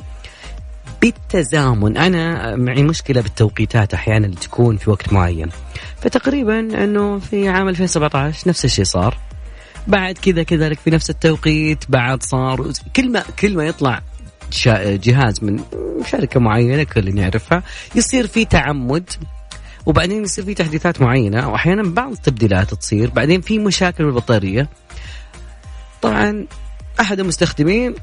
بالتزامن 1.01 1.97
أنا 1.97 2.55
معي 2.55 2.83
مشكلة 2.83 3.21
بالتوقيتات 3.21 3.93
أحيانا 3.93 4.25
اللي 4.25 4.37
تكون 4.37 4.77
في 4.77 4.89
وقت 4.89 5.13
معين. 5.13 5.49
فتقريبا 6.01 6.59
إنه 6.59 7.19
في 7.19 7.49
عام 7.49 7.69
2017 7.69 8.49
نفس 8.49 8.65
الشيء 8.65 8.85
صار. 8.85 9.17
بعد 9.87 10.17
كذا 10.17 10.43
كذلك 10.43 10.79
في 10.79 10.89
نفس 10.89 11.09
التوقيت 11.09 11.83
بعد 11.89 12.23
صار 12.23 12.71
كل 12.95 13.11
ما 13.11 13.23
كل 13.39 13.55
ما 13.55 13.65
يطلع 13.65 14.01
جهاز 14.75 15.43
من 15.43 15.59
شركة 16.11 16.39
معينة 16.39 16.83
كل 16.83 17.17
يعرفها 17.17 17.63
يصير 17.95 18.27
في 18.27 18.45
تعمد 18.45 19.09
وبعدين 19.85 20.23
يصير 20.23 20.45
في 20.45 20.53
تحديثات 20.53 21.01
معينة 21.01 21.49
وأحيانا 21.49 21.83
بعض 21.83 22.11
التبديلات 22.11 22.73
تصير 22.73 23.09
بعدين 23.09 23.41
في 23.41 23.59
مشاكل 23.59 24.05
بالبطارية. 24.05 24.69
طبعا 26.01 26.45
أحد 26.99 27.19
المستخدمين 27.19 27.95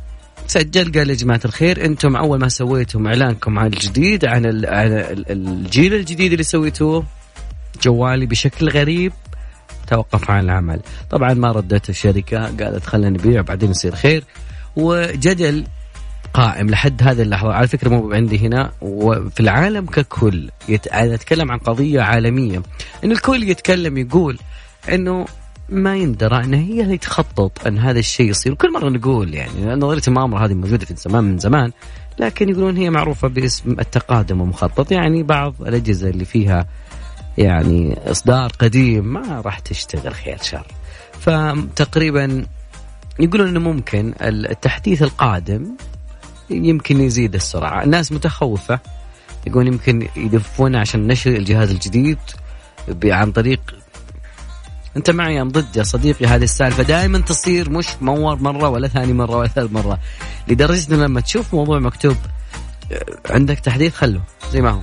سجل 0.46 0.92
قال 0.98 1.10
يا 1.10 1.14
جماعة 1.14 1.40
الخير 1.44 1.84
أنتم 1.84 2.16
أول 2.16 2.38
ما 2.38 2.48
سويتم 2.48 3.06
إعلانكم 3.06 3.58
عن 3.58 3.66
الجديد 3.66 4.24
عن 4.24 4.46
ال- 4.46 4.66
عن 4.66 4.92
ال- 4.92 5.30
الجيل 5.32 5.94
الجديد 5.94 6.32
اللي 6.32 6.44
سويتوه 6.44 7.04
جوالي 7.82 8.26
بشكل 8.26 8.68
غريب. 8.68 9.12
توقف 9.86 10.30
عن 10.30 10.44
العمل. 10.44 10.80
طبعا 11.10 11.34
ما 11.34 11.52
ردت 11.52 11.90
الشركة 11.90 12.38
قالت 12.38 12.84
خلينا 12.84 13.10
نبيع 13.10 13.40
بعدين 13.40 13.70
يصير 13.70 13.94
خير. 13.94 14.24
وجدل 14.76 15.64
قائم 16.34 16.70
لحد 16.70 17.02
هذه 17.02 17.22
اللحظة. 17.22 17.52
على 17.52 17.68
فكرة 17.68 17.88
مو 17.88 18.12
عندي 18.12 18.38
هنا 18.38 18.72
وفي 18.80 19.40
العالم 19.40 19.86
ككل 19.86 20.50
يت... 20.68 20.86
أنا 20.86 21.14
أتكلم 21.14 21.52
عن 21.52 21.58
قضية 21.58 22.00
عالمية. 22.00 22.62
إن 23.04 23.12
الكل 23.12 23.42
يتكلم 23.42 23.98
يقول 23.98 24.38
إنه 24.92 25.26
ما 25.68 25.96
يندرى 25.96 26.44
إن 26.44 26.54
هي 26.54 26.82
اللي 26.82 26.98
تخطط 26.98 27.66
إن 27.66 27.78
هذا 27.78 27.98
الشيء 27.98 28.30
يصير. 28.30 28.52
وكل 28.52 28.72
مرة 28.72 28.88
نقول 28.88 29.34
يعني 29.34 29.74
نظرية 29.74 30.02
المؤامرة 30.08 30.46
هذه 30.46 30.54
موجودة 30.54 30.86
في 30.86 30.94
زمان 30.96 31.24
من 31.24 31.38
زمان. 31.38 31.72
لكن 32.18 32.48
يقولون 32.48 32.76
هي 32.76 32.90
معروفة 32.90 33.28
باسم 33.28 33.70
التقادم 33.70 34.40
المخطط. 34.40 34.92
يعني 34.92 35.22
بعض 35.22 35.54
الأجهزة 35.60 36.08
اللي 36.08 36.24
فيها 36.24 36.66
يعني 37.38 37.98
إصدار 38.10 38.52
قديم 38.58 39.12
ما 39.12 39.40
راح 39.40 39.58
تشتغل 39.58 40.14
خير 40.14 40.38
شر. 40.42 40.66
فتقريبا 41.20 42.46
يقولون 43.20 43.48
إنه 43.48 43.60
ممكن 43.60 44.14
التحديث 44.22 45.02
القادم 45.02 45.66
يمكن 46.50 47.00
يزيد 47.00 47.34
السرعة. 47.34 47.84
الناس 47.84 48.12
متخوفة 48.12 48.80
يقول 49.46 49.66
يمكن 49.66 50.08
يدفون 50.16 50.76
عشان 50.76 51.06
نشر 51.06 51.30
الجهاز 51.30 51.70
الجديد 51.70 52.18
عن 53.04 53.32
طريق 53.32 53.60
أنت 54.96 55.10
معي 55.10 55.40
ام 55.40 55.48
ضد 55.48 55.76
يا 55.76 55.82
صديقي 55.82 56.26
هذه 56.26 56.44
السالفة 56.44 56.82
دائما 56.82 57.18
تصير 57.18 57.70
مش 57.70 57.86
مور 58.00 58.36
مرة 58.36 58.68
ولا 58.68 58.88
ثاني 58.88 59.12
مرة 59.12 59.36
ولا 59.36 59.48
ثالث 59.48 59.72
مرة. 59.72 59.98
لدرجة 60.48 60.94
لما 60.94 61.20
تشوف 61.20 61.54
موضوع 61.54 61.78
مكتوب 61.78 62.16
عندك 63.30 63.58
تحديث 63.58 63.94
خله 63.94 64.20
زي 64.52 64.60
ما 64.60 64.70
هو. 64.70 64.80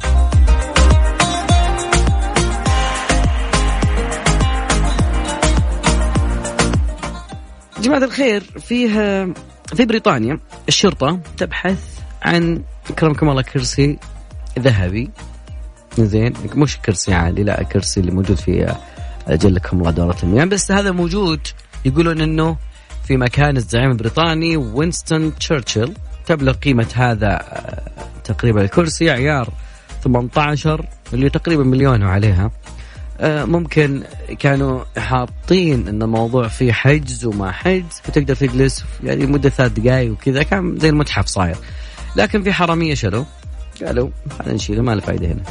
جماعة 7.84 8.04
الخير 8.04 8.42
فيه 8.42 8.88
في 9.76 9.86
بريطانيا 9.86 10.40
الشرطة 10.68 11.20
تبحث 11.38 11.80
عن 12.22 12.64
أكرمكم 12.90 13.30
الله 13.30 13.42
كرسي 13.42 13.98
ذهبي. 14.60 15.10
زين 15.98 16.34
مش 16.56 16.78
كرسي 16.78 17.14
عادي 17.14 17.44
لا 17.44 17.64
كرسي 17.64 18.00
اللي 18.00 18.12
موجود 18.12 18.38
في 18.38 18.76
أجلكم 19.28 19.80
الله 19.80 19.92
دورة 19.92 20.18
المياه. 20.24 20.46
بس 20.46 20.72
هذا 20.72 20.92
موجود 20.92 21.40
يقولون 21.86 22.22
أنه 22.22 22.58
في 23.08 23.18
مكان 23.18 23.58
الزعيم 23.58 23.92
البريطاني 23.92 24.58
وينستون 24.58 25.36
تشرشل 25.36 25.94
تبلغ 26.26 26.54
قيمة 26.54 26.88
هذا 26.96 27.34
آه، 27.34 27.82
تقريبا 28.24 28.62
الكرسي 28.62 29.10
عيار 29.10 29.50
18 30.04 30.86
اللي 31.14 31.30
تقريبا 31.30 31.64
مليون 31.64 32.04
وعليها 32.04 32.52
ممكن 33.22 34.04
كانوا 34.40 34.84
حاطين 34.98 35.88
إن 35.88 36.02
الموضوع 36.02 36.48
فيه 36.48 36.72
حجز 36.72 37.26
وما 37.26 37.52
حجز 37.52 38.02
فتقدر 38.04 38.36
تجلس 38.36 38.86
يعني 39.04 39.26
مدة 39.26 39.50
ثلاث 39.50 39.72
دقائق 39.72 40.12
وكذا 40.12 40.44
كان 40.44 40.78
زي 40.80 40.90
المتحف 40.90 41.26
صاير. 41.26 41.56
لكن 42.16 42.44
في 42.44 42.54
حرامية 42.54 42.94
شلوا 42.94 43.24
قالوا 43.86 44.10
خلينا 44.40 44.54
نشيله 44.54 44.82
ما 44.82 44.96
له 44.96 45.02
فائده 45.02 45.28
هنا. 45.28 45.44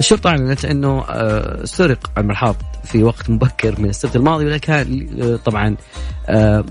الشرطة 0.00 0.28
أعلنت 0.30 0.64
أنه 0.64 1.04
آه، 1.08 1.64
سرق 1.64 2.10
المرحاض 2.18 2.56
في 2.84 3.02
وقت 3.02 3.30
مبكر 3.30 3.80
من 3.80 3.88
السبت 3.88 4.16
الماضي 4.16 4.44
ولكن 4.44 4.72
آه، 5.22 5.36
طبعا 5.36 5.76
آه، 6.28 6.64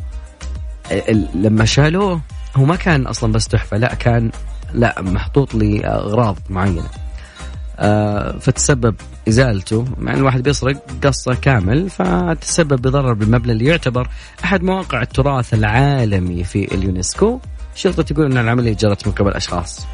لما 1.35 1.65
شالوه 1.65 2.21
هو 2.55 2.65
ما 2.65 2.75
كان 2.75 3.07
أصلا 3.07 3.31
بس 3.31 3.47
تحفة 3.47 3.77
لا 3.77 3.95
كان 3.95 4.31
لا 4.73 5.01
محطوط 5.01 5.55
لأغراض 5.55 6.37
معينة. 6.49 6.79
آه، 6.81 7.04
فتسبب 8.39 8.95
إزالته 9.27 9.85
مع 9.97 10.13
إن 10.13 10.17
الواحد 10.17 10.43
بيسرق 10.43 10.85
قصة 11.03 11.33
كامل 11.33 11.89
فتسبب 11.89 12.81
بضرر 12.81 13.13
بالمبنى 13.13 13.51
اللي 13.51 13.65
يعتبر 13.65 14.07
أحد 14.43 14.63
مواقع 14.63 15.01
التراث 15.01 15.53
العالمي 15.53 16.43
في 16.43 16.75
اليونسكو. 16.75 17.39
الشرطه 17.75 18.03
تقول 18.03 18.31
إن 18.31 18.37
العملية 18.37 18.73
جرت 18.73 19.07
من 19.07 19.13
قبل 19.13 19.31
أشخاص 19.31 19.87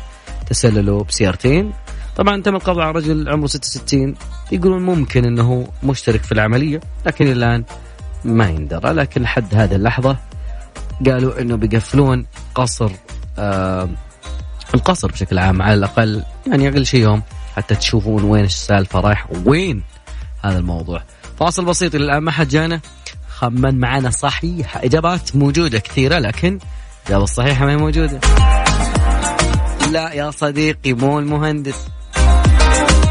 تسللوا 0.50 1.04
بسيارتين. 1.04 1.74
طبعا 2.18 2.42
تم 2.42 2.56
القبض 2.56 2.80
على 2.80 2.92
رجل 2.92 3.30
عمره 3.30 3.48
66 3.48 4.16
يقولون 4.52 4.82
ممكن 4.82 5.26
إنه 5.26 5.68
مشترك 5.84 6.24
في 6.24 6.32
العملية 6.32 6.82
لكن 7.06 7.32
الآن 7.32 7.64
ما 8.26 8.48
يندرى. 8.48 8.94
لكن 8.94 9.22
لحد 9.22 9.56
هذه 9.56 9.76
اللحظة 9.76 10.18
قالوا 11.06 11.42
إنه 11.42 11.56
بيقفلون 11.56 12.26
قصر 12.56 12.92
آه 13.40 13.90
القصر 14.74 15.12
بشكل 15.12 15.40
عام 15.40 15.62
على 15.62 15.74
الأقل 15.74 16.24
يعني 16.48 16.70
أقل 16.70 16.86
شيء 16.86 17.02
يوم. 17.02 17.22
حتى 17.56 17.76
تشوفون 17.76 18.24
وين 18.24 18.44
السالفة 18.44 19.00
رايح 19.00 19.28
وين 19.46 19.84
هذا 20.44 20.58
الموضوع. 20.58 21.04
فاصل 21.40 21.66
بسيط 21.66 21.96
إلى 21.96 22.06
الآن 22.06 22.24
ما 22.24 22.32
حد 22.32 22.48
جانا. 22.48 22.82
خمن 23.30 23.80
معنا 23.80 24.10
صحيح 24.10 24.78
إجابات 24.78 25.36
موجودة 25.36 25.80
كثيرة 25.80 26.20
لكن 26.20 26.60
الاجابه 27.04 27.24
الصحيحه 27.24 27.66
ما 27.66 27.72
هي 27.72 27.78
موجودة. 27.78 28.20
لا 29.92 30.14
يا 30.14 30.32
صديقي 30.32 30.94
مو 30.94 31.20
المهندس. 31.20 31.88